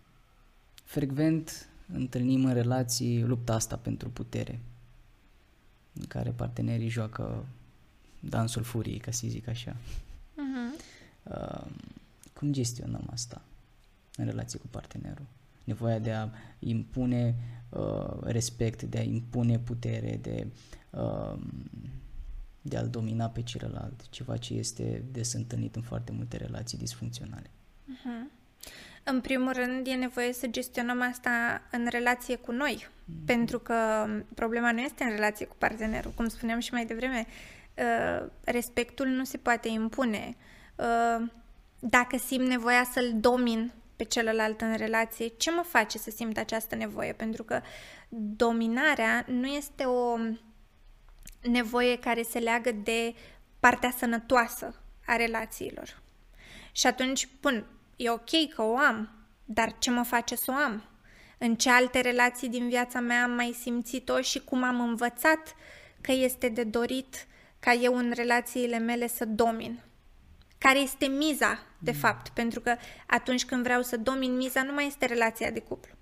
[0.85, 4.61] frecvent întâlnim în relații lupta asta pentru putere,
[5.93, 7.47] în care partenerii joacă
[8.21, 9.77] dansul furiei, ca să zic așa.
[9.77, 10.81] Uh-huh.
[11.23, 11.67] Uh,
[12.33, 13.43] cum gestionăm asta
[14.17, 15.27] în relație cu partenerul?
[15.65, 17.35] Nevoia de a impune
[17.69, 20.47] uh, respect, de a impune putere, de,
[20.91, 21.39] uh,
[22.63, 27.51] de a-l domina pe celălalt, ceva ce este des întâlnit în foarte multe relații disfuncționale.
[27.51, 28.41] Uh-huh.
[29.05, 33.15] În primul rând, e nevoie să gestionăm asta în relație cu noi, mm.
[33.27, 36.13] pentru că problema nu este în relație cu partenerul.
[36.15, 37.27] Cum spuneam și mai devreme,
[37.75, 40.37] uh, respectul nu se poate impune.
[40.77, 41.27] Uh,
[41.79, 46.75] dacă simt nevoia să-l domin pe celălalt în relație, ce mă face să simt această
[46.75, 47.13] nevoie?
[47.13, 47.61] Pentru că
[48.37, 50.17] dominarea nu este o
[51.43, 53.15] nevoie care se leagă de
[53.61, 56.01] partea sănătoasă a relațiilor.
[56.73, 57.67] Și atunci, pun,
[57.97, 59.11] e ok că o am,
[59.45, 60.85] dar ce mă face să o am?
[61.39, 65.55] În ce alte relații din viața mea am mai simțit-o și cum am învățat
[66.01, 67.27] că este de dorit
[67.59, 69.81] ca eu în relațiile mele să domin?
[70.59, 71.97] Care este miza, de mm.
[71.97, 72.29] fapt?
[72.29, 72.77] Pentru că
[73.07, 75.93] atunci când vreau să domin, miza nu mai este relația de cuplu.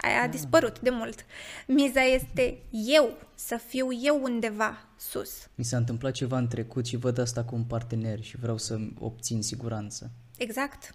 [0.00, 0.30] Aia a mm.
[0.30, 1.24] dispărut de mult.
[1.66, 5.48] Miza este eu, să fiu eu undeva sus.
[5.54, 8.78] Mi s-a întâmplat ceva în trecut și văd asta cu un partener și vreau să
[8.98, 10.10] obțin siguranță.
[10.36, 10.94] Exact.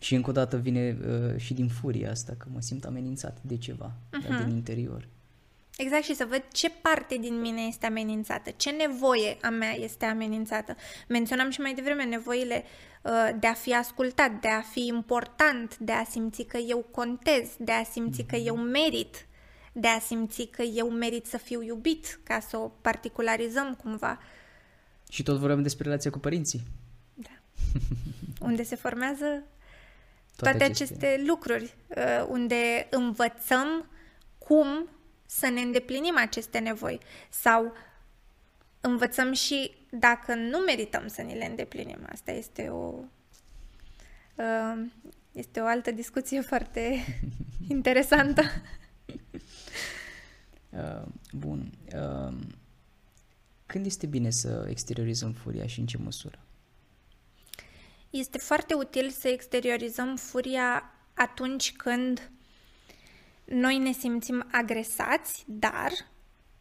[0.00, 3.56] Și încă o dată vine uh, și din furia asta, că mă simt amenințat de
[3.56, 4.44] ceva, uh-huh.
[4.44, 5.08] din interior.
[5.76, 10.04] Exact, și să văd ce parte din mine este amenințată, ce nevoie a mea este
[10.04, 10.76] amenințată.
[11.08, 12.89] Menționam și mai devreme nevoile uh,
[13.38, 17.72] de a fi ascultat, de a fi important, de a simți că eu contez, de
[17.72, 18.26] a simți uh-huh.
[18.26, 19.26] că eu merit,
[19.72, 24.18] de a simți că eu merit să fiu iubit, ca să o particularizăm cumva.
[25.10, 26.62] Și tot vorbeam despre relația cu părinții.
[27.14, 27.30] Da.
[28.46, 29.44] Unde se formează
[30.36, 31.06] toate, toate aceste...
[31.06, 33.90] aceste lucruri, uh, unde învățăm
[34.38, 34.88] cum
[35.26, 37.72] să ne îndeplinim aceste nevoi sau
[38.80, 41.98] învățăm și dacă nu merităm să ni le îndeplinim.
[42.12, 42.94] Asta este o
[44.34, 44.86] uh,
[45.32, 47.04] este o altă discuție foarte
[47.68, 48.42] interesantă.
[50.70, 51.72] Uh, bun.
[51.94, 52.36] Uh,
[53.66, 56.38] când este bine să exteriorizăm furia și în ce măsură?
[58.10, 62.30] Este foarte util să exteriorizăm furia atunci când
[63.44, 65.92] noi ne simțim agresați, dar,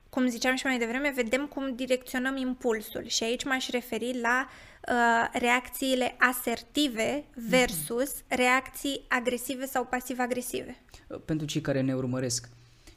[0.09, 3.07] cum ziceam și mai devreme, vedem cum direcționăm impulsul.
[3.07, 8.27] Și aici m-aș referi la uh, reacțiile asertive versus mm-hmm.
[8.27, 10.77] reacții agresive sau pasiv-agresive.
[11.25, 12.49] Pentru cei care ne urmăresc,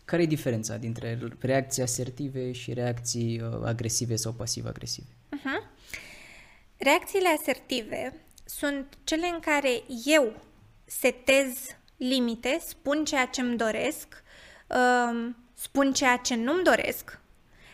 [0.05, 5.07] care e diferența dintre reacții asertive și reacții uh, agresive sau pasiv-agresive?
[5.09, 5.71] Uh-huh.
[6.77, 10.43] Reacțiile asertive sunt cele în care eu
[10.85, 11.55] setez
[11.97, 14.23] limite, spun ceea ce îmi doresc,
[14.67, 17.19] um, spun ceea ce nu-mi doresc,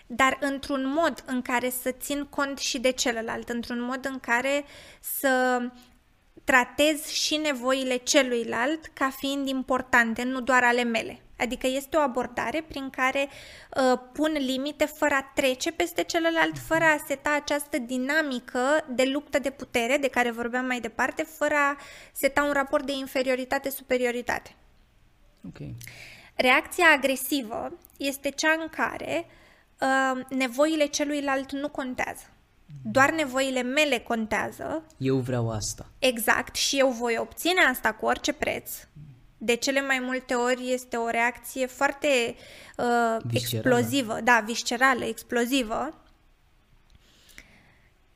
[0.07, 4.64] dar într-un mod în care să țin cont și de celălalt, într-un mod în care
[5.01, 5.62] să
[6.45, 11.20] tratez și nevoile celuilalt ca fiind importante, nu doar ale mele.
[11.39, 16.84] Adică este o abordare prin care uh, pun limite fără a trece peste celălalt, fără
[16.84, 21.76] a seta această dinamică de luptă de putere de care vorbeam mai departe, fără a
[22.12, 24.55] seta un raport de inferioritate-superioritate.
[25.49, 25.74] Okay.
[26.41, 29.26] Reacția agresivă este cea în care
[29.80, 32.22] uh, nevoile celuilalt nu contează.
[32.84, 35.86] doar nevoile mele contează, Eu vreau asta.
[35.99, 38.70] exact, și eu voi obține asta cu orice preț,
[39.39, 42.09] de cele mai multe ori este o reacție foarte
[42.76, 42.84] uh,
[43.24, 43.78] Viscerală.
[43.78, 45.95] explozivă, da, viscerală, explozivă,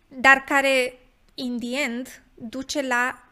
[0.08, 0.98] dar care,
[1.34, 3.26] in the end, duce la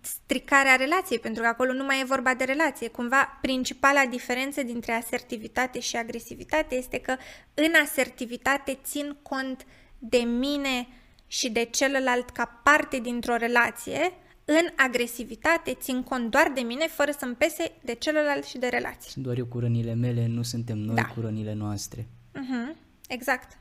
[0.00, 2.88] stricarea relației, pentru că acolo nu mai e vorba de relație.
[2.88, 7.16] Cumva, principala diferență dintre asertivitate și agresivitate este că
[7.54, 9.66] în asertivitate țin cont
[9.98, 10.88] de mine
[11.26, 14.12] și de celălalt ca parte dintr-o relație,
[14.44, 19.10] în agresivitate țin cont doar de mine, fără să-mi pese de celălalt și de relație.
[19.10, 21.04] Sunt doar eu cu rănile mele, nu suntem noi Da.
[21.04, 22.06] cu rănile noastre.
[22.34, 22.76] Mhm,
[23.08, 23.58] exact.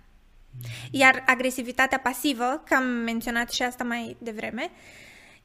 [0.92, 4.70] Iar agresivitatea pasivă, că am menționat și asta mai devreme,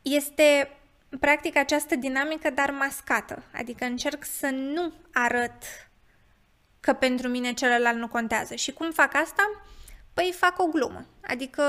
[0.04, 0.68] este
[1.20, 3.42] practic această dinamică, dar mascată.
[3.52, 5.62] Adică încerc să nu arăt
[6.80, 8.54] că pentru mine celălalt nu contează.
[8.54, 9.62] Și cum fac asta?
[10.14, 11.06] Păi fac o glumă.
[11.26, 11.62] Adică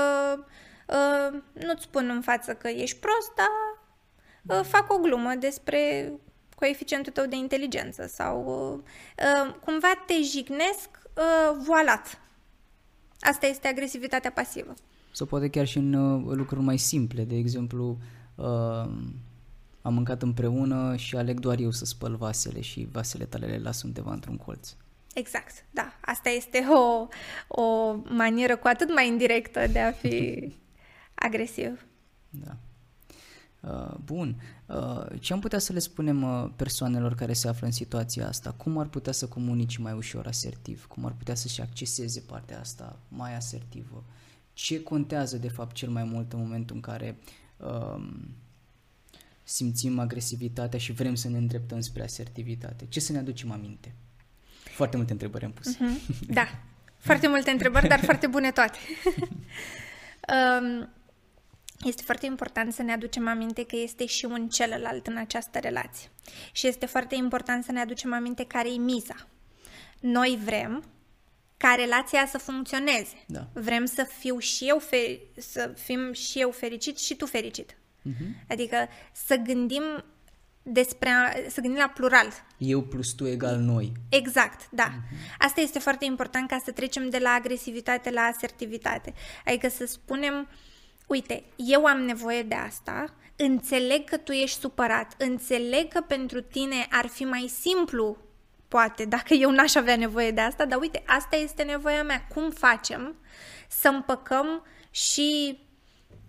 [0.86, 6.12] uh, nu-ți spun în față că ești prost, dar uh, fac o glumă despre
[6.54, 8.78] coeficientul tău de inteligență sau uh,
[9.46, 12.20] uh, cumva te jignesc uh, voalat.
[13.20, 14.74] Asta este agresivitatea pasivă.
[15.12, 17.98] Sau poate chiar și în uh, lucruri mai simple, de exemplu,
[18.36, 18.88] uh,
[19.82, 23.82] am mâncat împreună și aleg doar eu să spăl vasele și vasele tale le las
[23.82, 24.74] undeva într-un colț.
[25.14, 25.92] Exact, da.
[26.00, 27.06] Asta este o,
[27.62, 30.52] o manieră cu atât mai indirectă de a fi
[31.26, 31.86] agresiv.
[32.30, 32.56] Da.
[33.60, 34.36] Uh, bun.
[34.66, 38.52] Uh, ce am putea să le spunem uh, persoanelor care se află în situația asta?
[38.52, 40.86] Cum ar putea să comunice mai ușor asertiv?
[40.86, 44.04] Cum ar putea să-și acceseze partea asta mai asertivă?
[44.52, 47.18] Ce contează de fapt cel mai mult în momentul în care
[47.56, 48.08] uh,
[49.42, 52.86] simțim agresivitatea și vrem să ne îndreptăm spre asertivitate?
[52.88, 53.94] Ce să ne aducem aminte?
[54.64, 55.78] Foarte multe întrebări am pus.
[55.78, 56.00] Mhm.
[56.28, 56.46] Da.
[56.98, 58.78] Foarte multe întrebări, dar foarte bune toate.
[60.60, 60.88] um,
[61.84, 66.10] este foarte important să ne aducem aminte că este și un celălalt în această relație.
[66.52, 69.26] Și este foarte important să ne aducem aminte care e miza.
[70.00, 70.84] Noi vrem
[71.56, 73.24] ca relația să funcționeze.
[73.26, 73.46] Da.
[73.52, 77.76] Vrem să fiu și eu fe- să fim și eu fericit și tu fericit.
[78.02, 78.36] Mhm.
[78.48, 79.82] Adică să gândim
[80.62, 82.28] despre a, să gândim la plural.
[82.58, 83.92] Eu plus tu egal noi.
[84.08, 84.92] Exact, da.
[85.38, 89.14] Asta este foarte important ca să trecem de la agresivitate la asertivitate.
[89.46, 90.48] Adică să spunem,
[91.06, 96.86] uite, eu am nevoie de asta, înțeleg că tu ești supărat, înțeleg că pentru tine
[96.90, 98.16] ar fi mai simplu,
[98.68, 102.26] poate, dacă eu n-aș avea nevoie de asta, dar uite, asta este nevoia mea.
[102.34, 103.16] Cum facem
[103.68, 105.58] să împăcăm și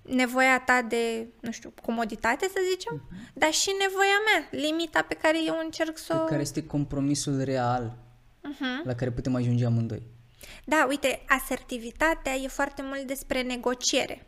[0.01, 3.01] nevoia ta de, nu știu, comoditate, să zicem,
[3.33, 6.25] dar și nevoia mea, limita pe care eu încerc să o...
[6.25, 7.97] Care este compromisul real
[8.43, 8.81] Mhm.
[8.83, 10.01] la care putem ajunge amândoi?
[10.65, 14.25] Da, uite, asertivitatea e foarte mult despre negociere.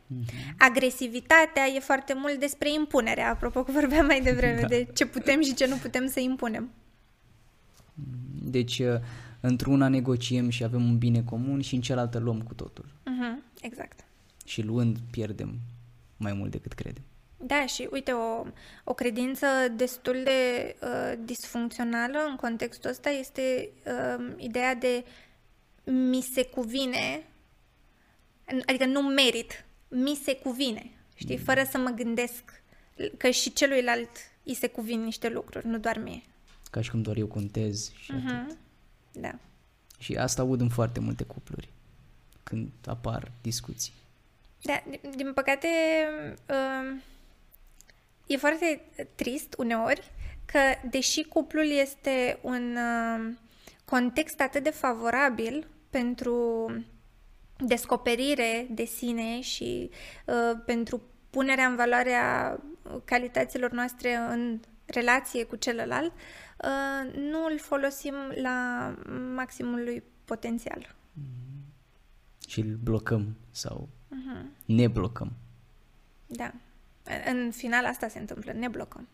[0.57, 4.67] Agresivitatea e foarte mult despre impunere, apropo că vorbeam mai devreme Da.
[4.67, 6.71] de ce putem și ce nu putem să impunem.
[8.41, 8.99] Deci, uh,
[9.39, 12.85] într-una negociem și avem un bine comun și în cealaltă luăm cu totul.
[13.05, 14.05] Mhm, exact.
[14.45, 15.59] Și luând, pierdem
[16.17, 17.03] mai mult decât credem.
[17.37, 18.45] Da, și uite, o,
[18.83, 19.45] o credință
[19.75, 25.03] destul de uh, disfuncțională în contextul ăsta este uh, ideea de
[25.83, 27.23] mi se cuvine,
[28.65, 32.63] adică nu merit, mi se cuvine, știi, fără să mă gândesc
[33.17, 34.09] că și celuilalt
[34.43, 36.21] îi se cuvin niște lucruri, nu doar mie.
[36.69, 38.45] Ca și cum doar eu contez și atât.
[38.47, 38.57] Mhm.
[39.11, 39.35] Da.
[39.99, 41.69] Și asta aud în foarte multe cupluri
[42.43, 43.93] când apar discuții.
[44.61, 45.67] Da, din, din păcate,
[46.49, 47.01] uh,
[48.27, 48.81] e foarte
[49.15, 50.11] trist uneori
[50.45, 50.59] că,
[50.89, 53.33] deși cuplul este un uh,
[53.85, 56.65] context atât de favorabil pentru
[57.57, 59.89] descoperire de sine și
[60.25, 62.59] uh, pentru punerea în valoare a
[63.05, 66.48] calităților noastre în relație cu celălalt, uh,
[67.15, 68.93] nu îl folosim la
[69.35, 70.95] maximul lui potențial.
[72.47, 74.49] Și îl blocăm sau Mhm.
[74.65, 75.31] ne blocăm.
[76.27, 76.53] Da.
[77.31, 79.07] În final asta se întâmplă, ne blocăm.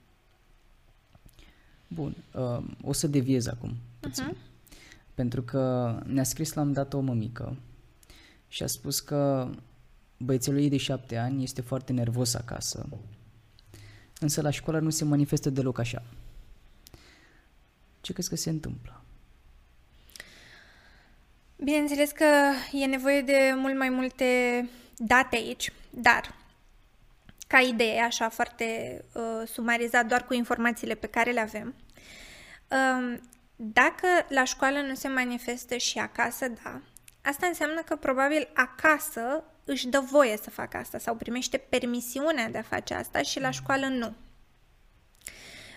[1.88, 4.36] Bun, uh, o să deviez acum puțin.
[5.14, 7.56] Pentru că ne-a scris la un dat o mămică
[8.48, 9.50] și a spus că
[10.18, 12.90] băiețelul ei de șapte ani este foarte nervos acasă,
[14.20, 16.04] însă la școală nu se manifestă deloc așa.
[18.06, 19.02] Ce crezi că se întâmplă?
[21.56, 22.26] Bineînțeles că
[22.72, 24.26] e nevoie de mult mai multe
[24.98, 26.36] date aici, dar
[27.48, 31.76] ca idee, așa foarte uh, sumarizat, doar cu informațiile pe care le avem,
[32.68, 33.22] um,
[33.56, 36.82] dacă la școală nu se manifestă și acasă, da,
[37.22, 42.58] asta înseamnă că probabil acasă își dă voie să facă asta sau primește permisiunea de
[42.58, 44.16] a face asta și la școală nu.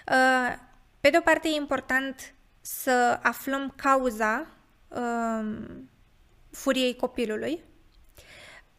[0.08, 0.66] Uh,
[1.00, 4.46] pe de o parte e important să aflăm cauza
[4.88, 5.90] um,
[6.50, 7.64] furiei copilului,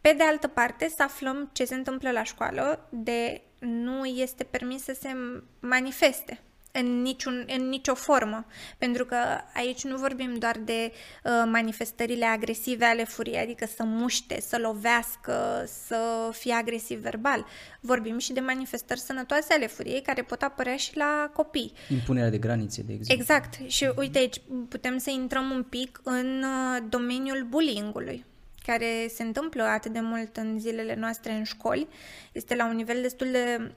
[0.00, 4.82] pe de altă parte să aflăm ce se întâmplă la școală de nu este permis
[4.82, 5.16] să se
[5.60, 6.40] manifeste
[6.72, 8.46] în, niciun, în nicio formă.
[8.78, 9.16] Pentru că
[9.54, 10.92] aici nu vorbim doar de
[11.24, 17.46] uh, manifestările agresive ale furiei, adică să muște, să lovească, să fie agresiv verbal.
[17.80, 21.72] Vorbim și de manifestări sănătoase ale furiei care pot apărea și la copii.
[21.90, 23.22] Impunerea de granițe, de exemplu.
[23.22, 23.70] Exact.
[23.70, 28.24] Și uite aici putem să intrăm un pic în uh, domeniul bullyingului
[28.64, 31.88] care se întâmplă atât de mult în zilele noastre în școli.
[32.32, 33.72] Este la un nivel destul de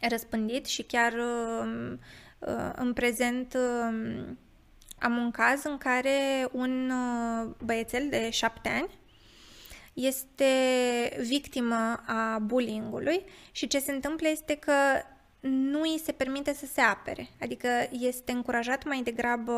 [0.00, 2.00] răspândit și chiar um,
[2.38, 4.38] uh, în prezent um,
[4.98, 9.02] am un caz în care un uh, băiețel de șapte ani
[9.92, 10.46] este
[11.20, 14.72] victimă a bullyingului și ce se întâmplă este că
[15.48, 19.52] nu îi se permite să se apere, adică este încurajat mai degrabă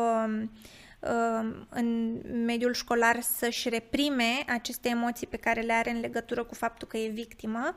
[0.99, 6.53] um, în mediul școlar să-și reprime aceste emoții pe care le are în legătură cu
[6.53, 7.75] faptul că e victimă,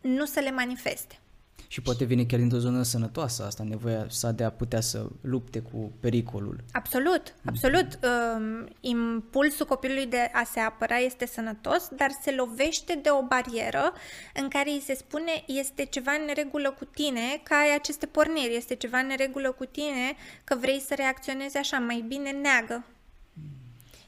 [0.00, 1.18] nu să le manifeste.
[1.72, 5.60] Și poate vine chiar dintr-o zonă sănătoasă asta, nevoia sa de a putea să lupte
[5.60, 6.64] cu pericolul.
[6.72, 7.98] Absolut, absolut.
[8.02, 13.92] Um, impulsul copilului de a se apăra este sănătos, dar se lovește de o barieră
[14.34, 18.56] în care îi se spune este ceva în neregulă cu tine, că ai aceste porniri,
[18.56, 22.84] este ceva în neregulă cu tine, că vrei să reacționezi așa, mai bine neagă.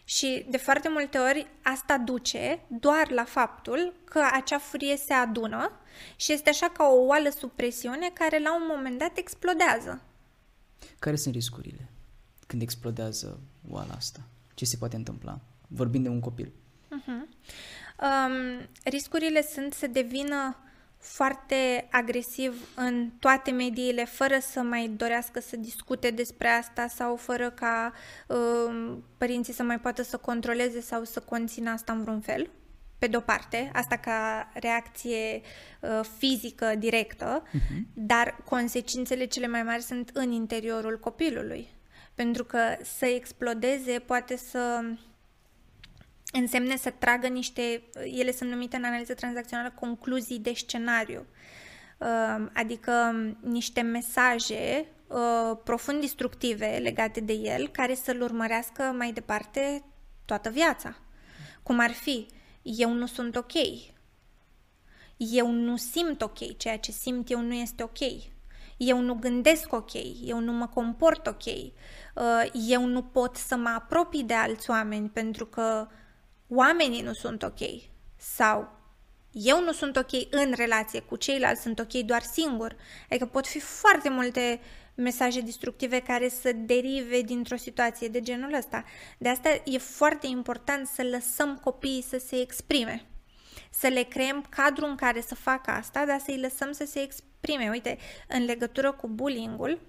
[0.04, 5.72] Și de foarte multe ori asta duce doar la faptul că acea furie se adună
[6.16, 10.02] și este așa ca o oală sub presiune care la un moment dat explodează.
[10.98, 11.88] Care sunt riscurile
[12.46, 13.40] când explodează
[13.70, 14.20] oala asta?
[14.54, 15.40] Ce se poate întâmpla?
[15.68, 16.52] Vorbind de un copil.
[16.86, 17.28] Uh-huh.
[18.02, 20.56] Um, riscurile sunt să devină
[21.02, 27.50] foarte agresiv în toate mediile, fără să mai dorească să discute despre asta sau fără
[27.50, 27.92] ca
[28.26, 32.50] uh, părinții să mai poată să controleze sau să conțină asta în vreun fel.
[32.98, 35.40] Pe de-o parte, asta ca reacție
[35.80, 37.82] uh, fizică directă, uh-huh.
[37.94, 41.68] dar consecințele cele mai mari sunt în interiorul copilului.
[42.14, 42.58] Pentru că
[42.98, 44.84] să explodeze poate să
[46.32, 51.26] însemne să tragă niște, ele sunt numite în analiză tranzacțională concluzii de scenariu,
[51.98, 52.92] uh, adică
[53.40, 59.84] niște mesaje uh, profund destructive legate de el, care să-l urmărească mai departe
[60.24, 60.96] toată viața.
[61.62, 62.26] Cum ar fi,
[62.62, 63.52] eu nu sunt ok,
[65.16, 67.98] eu nu simt ok, ceea ce simt eu nu este ok,
[68.76, 69.92] eu nu gândesc ok,
[70.24, 75.08] eu nu mă comport ok, uh, eu nu pot să mă apropii de alți oameni
[75.08, 75.88] pentru că
[76.54, 77.58] oamenii nu sunt ok
[78.16, 78.80] sau
[79.32, 82.76] eu nu sunt ok în relație cu ceilalți, sunt ok doar singur.
[83.08, 84.60] Adică pot fi foarte multe
[84.94, 88.84] mesaje destructive care să derive dintr-o situație de genul ăsta.
[89.18, 93.06] De asta e foarte important să lăsăm copiii să se exprime.
[93.70, 97.68] Să le creăm cadrul în care să facă asta, dar să-i lăsăm să se exprime.
[97.70, 97.98] Uite,
[98.28, 99.80] în legătură cu bullying-ul,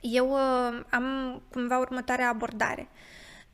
[0.00, 2.88] eu uh, am cumva următoarea abordare.
[2.92, 3.09] Uh,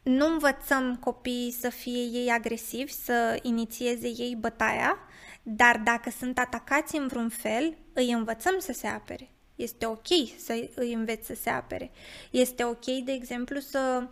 [0.07, 4.98] nu învățăm copiii să fie ei agresivi, să inițieze ei bătaia,
[5.42, 9.30] dar dacă sunt atacați în vreun fel, îi învățăm să se apere.
[9.54, 10.07] Este ok
[10.38, 11.90] să îi înveți să se apere.
[12.30, 14.09] Este ok, de exemplu, să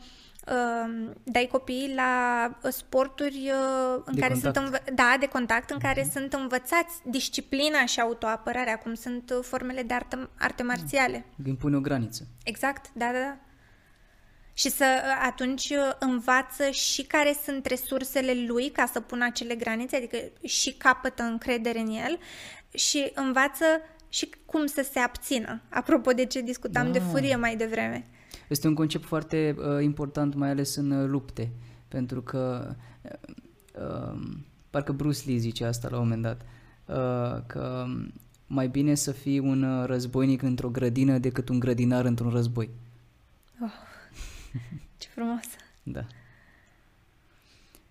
[0.48, 4.56] uh, dai copiii la sporturi uh, în de care contact.
[4.56, 6.12] sunt învă- da, de contact, în care uh-huh.
[6.12, 11.24] sunt învățați disciplina și autoapărarea, cum sunt uh, formele de artă, arte marțiale.
[11.46, 12.26] Impune o graniță.
[12.44, 13.38] Exact, da, da, da
[14.54, 14.84] și să
[15.22, 21.22] atunci învață și care sunt resursele lui ca să pună acele granițe, adică și capătă
[21.22, 22.18] încredere în el
[22.74, 23.64] și învață
[24.08, 25.60] și cum să se abțină.
[25.68, 26.92] Apropo de ce discutam da.
[26.92, 28.06] de furie mai devreme.
[28.48, 31.50] Este un concept foarte uh, important, mai ales în uh, lupte,
[31.88, 33.10] pentru că uh,
[34.12, 36.40] um, parcă Bruce Lee zice asta la un moment dat,
[36.86, 37.84] uh, că
[38.46, 42.70] mai bine să fii un uh, războinic într-o grădină decât un grădinar într-un război.
[43.62, 43.70] Oh.
[44.98, 45.44] Ce frumos!
[45.82, 46.06] Da.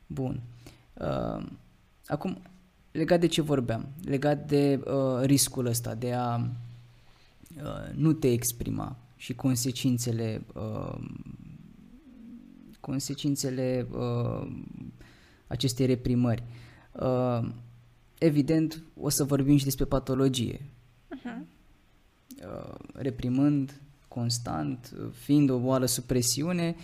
[0.08, 0.42] Bun.
[0.94, 1.46] Uh,
[2.08, 2.42] acum,
[2.92, 8.98] legat de ce vorbeam, legat de uh, riscul ăsta de a uh, nu te exprima
[9.16, 11.00] și consecințele uh,
[12.80, 14.48] consecințele uh,
[15.48, 16.44] acestei reprimări.
[16.92, 17.50] Uh,
[18.18, 20.60] evident, o să vorbim și despre patologie.
[20.60, 21.42] Uh-huh.
[22.46, 23.82] Uh, reprimând
[24.14, 26.76] constant, fiind o boală sub presiune,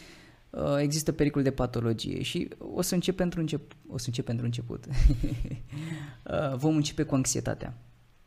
[0.49, 4.45] uh, există pericol de patologie și o să încep pentru, încep, o să încep pentru
[4.45, 4.85] început.
[4.89, 7.73] uh, vom începe cu anxietatea.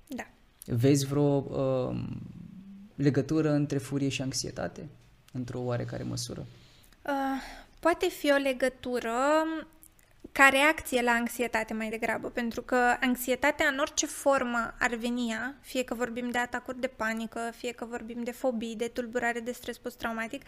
[0.07, 0.27] Da.
[0.65, 2.05] Vezi vreo uh,
[2.95, 4.89] legătură între furie și anxietate?
[5.33, 6.47] Într-o oarecare măsură?
[7.07, 7.13] Uh,
[7.81, 9.11] poate fi o legătură
[10.33, 15.55] ca reacție la anxietate mai degrabă, pentru că anxietatea în orice formă ar veni ea,
[15.61, 19.53] fie că vorbim de atacuri de panică, fie că vorbim de fobii, de tulburare de
[19.53, 20.43] stres post-traumatic,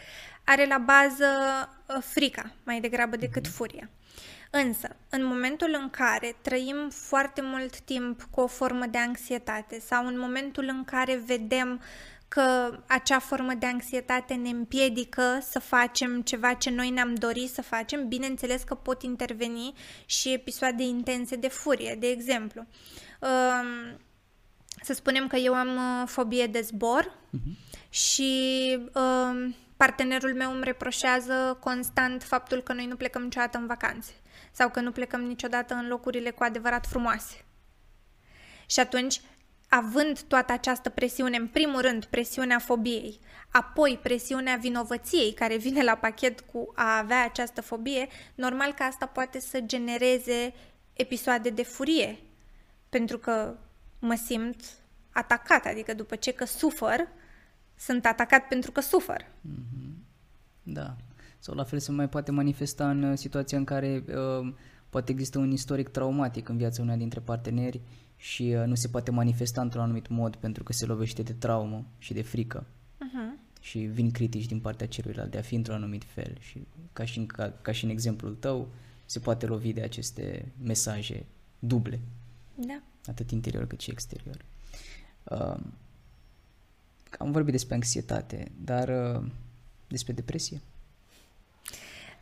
[0.44, 1.26] are la bază
[1.86, 3.54] uh, frica mai degrabă decât mhm.
[3.54, 3.90] furia.
[4.50, 10.06] Însă, în momentul în care trăim foarte mult timp cu o formă de anxietate sau
[10.06, 16.22] în momentul în care vedem uh, că acea formă de anxietate ne împiedică să facem
[16.22, 19.74] ceva ce noi ne-am dorit să facem, bineînțeles că pot interveni
[20.06, 22.66] și episoade intense de furie, de exemplu.
[23.20, 23.98] Um,
[24.82, 27.88] să spunem că eu am uh, fobie de zbor uh-huh.
[27.88, 28.32] și
[28.94, 34.12] um, partenerul meu îmi reproșează constant faptul că noi nu plecăm niciodată în vacanțe
[34.52, 37.44] sau că nu plecăm niciodată în locurile cu adevărat frumoase.
[38.66, 39.20] Și atunci
[39.68, 45.94] având toată această presiune, în primul rând presiunea fobiei, apoi presiunea vinovăției care vine la
[45.94, 50.54] pachet cu a avea această fobie, normal că asta poate să genereze
[50.92, 52.18] episoade de furie,
[52.88, 53.56] pentru că
[53.98, 54.62] mă simt
[55.10, 57.08] atacat, adică după ce că sufăr,
[57.76, 59.22] sunt atacat pentru că sufăr.
[59.22, 59.94] Mm-hmm.
[60.62, 60.96] Da.
[61.38, 64.52] Sau la fel se mai poate manifesta în uh, situația în care uh,
[64.94, 67.80] poate există un istoric traumatic în viața unei dintre parteneri
[68.16, 71.84] și uh, nu se poate manifesta într-un anumit mod pentru că se lovește de traumă
[71.98, 72.66] și de frică.
[72.66, 73.60] Uh-huh.
[73.60, 77.18] Și vin critici din partea celuilalt de a fi într-un anumit fel și ca și,
[77.18, 78.68] în, ca, ca și în exemplul tău
[79.04, 81.24] se poate lovi de aceste mesaje
[81.58, 82.00] duble.
[82.54, 82.82] Da.
[83.06, 84.44] Atât interior cât și exterior.
[85.24, 85.56] Uh,
[87.18, 89.30] am vorbit despre anxietate, dar uh,
[89.88, 90.60] despre depresie?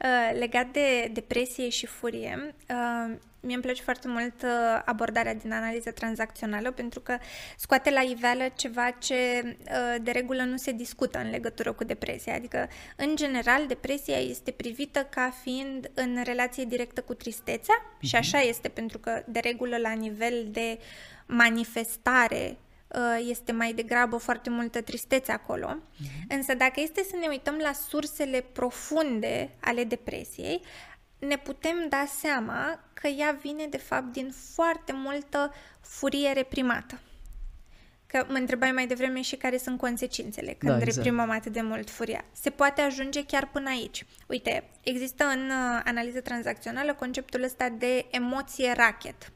[0.03, 5.53] Uh, legat de depresie și furie, uh, mie îmi place foarte mult uh, abordarea din
[5.53, 7.19] analiză tranzacțională pentru că
[7.57, 9.17] scoate la iveală ceva ce
[10.03, 12.35] de regulă nu se discută în legătură cu depresia.
[12.35, 18.01] Adică, în general, depresia este privită ca fiind în relație directă cu tristețea uh-huh.
[18.01, 18.17] și mhm.
[18.17, 20.79] așa este pentru că, de regulă, la nivel de
[21.27, 22.72] manifestare Uh,
[23.29, 25.77] este mai degrabă foarte multă tristețe acolo.
[25.77, 26.27] Uh-huh.
[26.29, 30.61] Însă dacă este să ne uităm la sursele profunde ale depresiei,
[31.19, 37.01] ne putem da seama că ea vine de fapt din foarte multă furie reprimată.
[38.07, 40.97] Că mă întrebai mai devreme și care sunt consecințele când da, exact.
[40.97, 42.25] reprimăm atât de mult furia.
[42.33, 44.07] Se poate ajunge chiar până aici.
[44.27, 49.33] Uite, există în uh, analiză tranzacțională conceptul ăsta de emoție racket.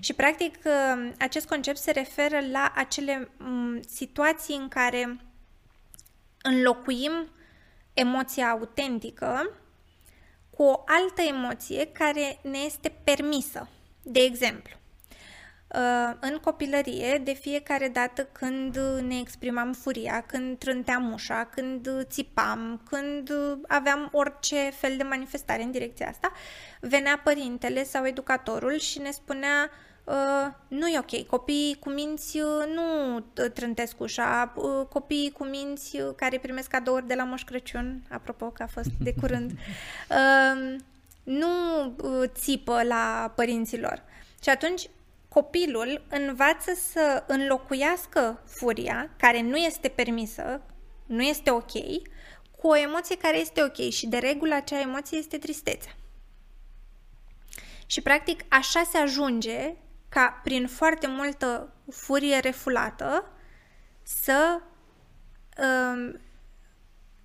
[0.00, 5.20] Și, practic, uh, acest concept se referă la acele mm, situații în care
[6.42, 7.28] înlocuim
[7.94, 9.50] emoția autentică
[10.50, 13.68] cu o altă emoție care ne este permisă.
[14.02, 14.81] De exemplu, uh,
[16.20, 23.32] în copilărie, de fiecare dată când ne exprimam furia, când trânteam ușa, când țipam, când
[23.66, 26.32] aveam orice fel de manifestare în direcția asta,
[26.80, 29.70] venea părintele sau educatorul și ne spunea
[30.04, 31.26] Uh, nu e ok.
[31.26, 33.18] Copiii cu minți uh, nu
[33.48, 34.52] trântesc ușa.
[34.56, 38.66] Uh, copiii cu minți uh, care primesc cadouri de la Moș Crăciun, apropo că a
[38.66, 39.50] fost de curând,
[40.10, 40.76] uh,
[41.22, 41.48] nu
[41.84, 44.02] uh, țipă la părinților.
[44.42, 44.88] Și atunci
[45.32, 50.60] copilul învață să înlocuiască furia, care nu este permisă,
[51.06, 51.72] nu este ok,
[52.58, 55.92] cu o emoție care este ok și de regulă acea emoție este tristețea.
[57.86, 59.74] Și practic așa se ajunge
[60.08, 63.30] ca prin foarte multă furie refulată
[64.02, 64.60] să
[65.58, 66.20] um,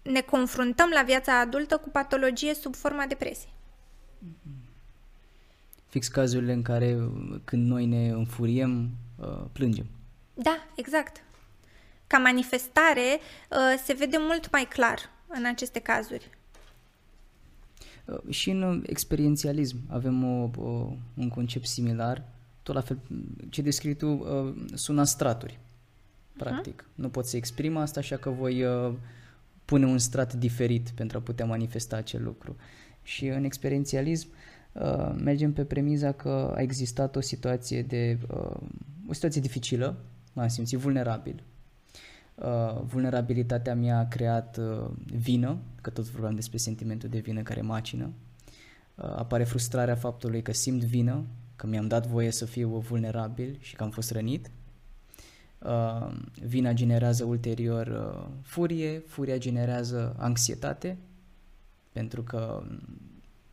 [0.02, 3.54] ne confruntăm la viața adultă cu patologie sub forma depresiei.
[5.98, 7.10] Fix cazurile în care
[7.44, 9.86] când noi ne înfuriem, uh, plângem.
[10.34, 11.24] Da, exact.
[12.08, 13.20] Ca manifestare
[13.50, 16.30] uh, se vede mult mai clar în aceste cazuri.
[18.06, 22.24] Uh, și în experiențialism avem o, o, un concept similar
[22.64, 23.00] tot la fel,
[23.50, 25.60] ce descrii tu uh, sună straturi,
[26.38, 26.82] practic.
[26.82, 26.96] Uh-huh.
[26.96, 28.94] Nu pot să exprim asta, așa că voi uh,
[29.66, 32.56] pune un strat diferit pentru a putea manifesta acel lucru.
[33.04, 34.36] Și în experiențialism uh,
[35.16, 38.58] mergem pe premiza că a existat o situație de uh,
[39.08, 39.96] o situație dificilă,
[40.34, 41.44] m-am simțit vulnerabil.
[42.36, 47.62] Uh, vulnerabilitatea mea a creat uh, vină, că tot vorbeam despre sentimentul de vină care
[47.62, 48.12] macină.
[48.96, 51.24] Uh, apare frustrarea faptului că simt vină
[51.56, 54.52] că mi-am dat voie să fiu vulnerabil și că am fost rănit.
[55.60, 60.98] Uh, vina generează ulterior uh, furie, furia generează anxietate,
[61.92, 62.64] pentru că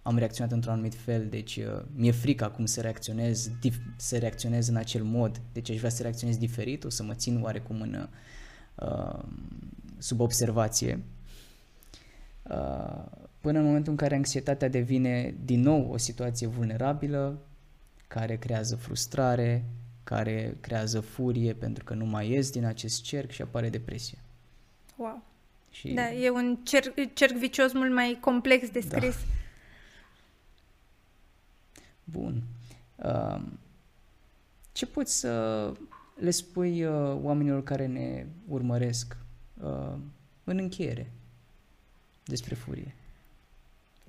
[0.06, 4.68] am reacționat într-un anumit fel, deci uh, mi-e frică acum să reacționez, dif- să reacționez
[4.68, 8.08] în acel mod, deci aș vrea să reacționez diferit, o să mă țin oarecum în,
[8.74, 9.22] uh,
[9.98, 11.02] sub observație,
[12.42, 13.04] uh,
[13.40, 17.38] până în momentul în care anxietatea devine din nou o situație vulnerabilă,
[18.08, 19.64] care creează frustrare,
[20.02, 24.18] care creează furie pentru că nu mai ies din acest cerc și apare depresie.
[24.96, 25.22] Wow.
[25.70, 25.88] Și...
[25.88, 29.14] Da, e un cerc, cerc vicios mult mai complex de scris.
[29.14, 29.43] Da.
[32.04, 32.42] Bun.
[32.96, 33.42] Uh,
[34.72, 35.72] ce poți să
[36.14, 39.16] le spui uh, oamenilor care ne urmăresc
[39.62, 39.96] uh,
[40.44, 41.12] în încheiere
[42.24, 42.94] despre furie?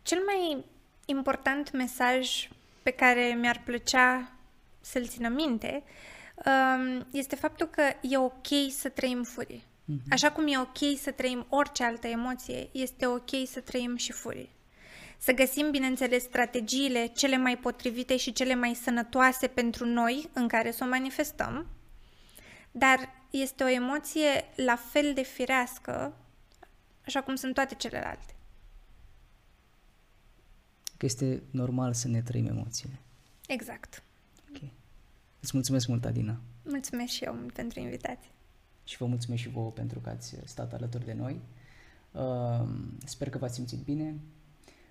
[0.01, 0.65] Cel mai
[1.05, 2.49] important mesaj
[2.83, 4.31] pe care mi-ar plăcea
[4.81, 5.83] să-l țină minte
[6.35, 9.59] um, este faptul că e ok să trăim furie.
[9.59, 10.09] Mm-hmm.
[10.09, 14.49] Așa cum e ok să trăim orice altă emoție, este ok să trăim și furie.
[15.25, 20.71] Să găsim, bineînțeles, strategiile cele mai potrivite și cele mai sănătoase pentru noi în care
[20.71, 21.67] să o manifestăm,
[22.71, 22.97] dar
[23.29, 26.13] este o emoție la fel de firească,
[27.05, 28.35] așa cum sunt toate celelalte.
[30.97, 32.99] Că este normal să ne trăim emoțiile.
[33.47, 34.03] Exact.
[34.49, 34.61] Ok.
[35.39, 36.39] Îți mulțumesc mult, Adina.
[36.63, 38.31] Mulțumesc și eu pentru invitație.
[38.83, 41.41] Și vă mulțumesc și vouă pentru că ați stat alături de noi.
[42.11, 42.67] Uh,
[43.05, 44.15] sper că v-ați simțit bine.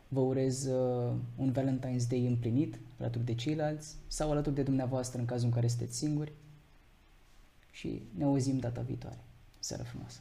[0.09, 5.27] Vă urez uh, un Valentine's Day împlinit alături de ceilalți sau alături de dumneavoastră în
[5.27, 6.33] cazul în care sunteți singuri.
[7.71, 9.19] Și ne auzim data viitoare.
[9.59, 10.21] Seară frumoasă!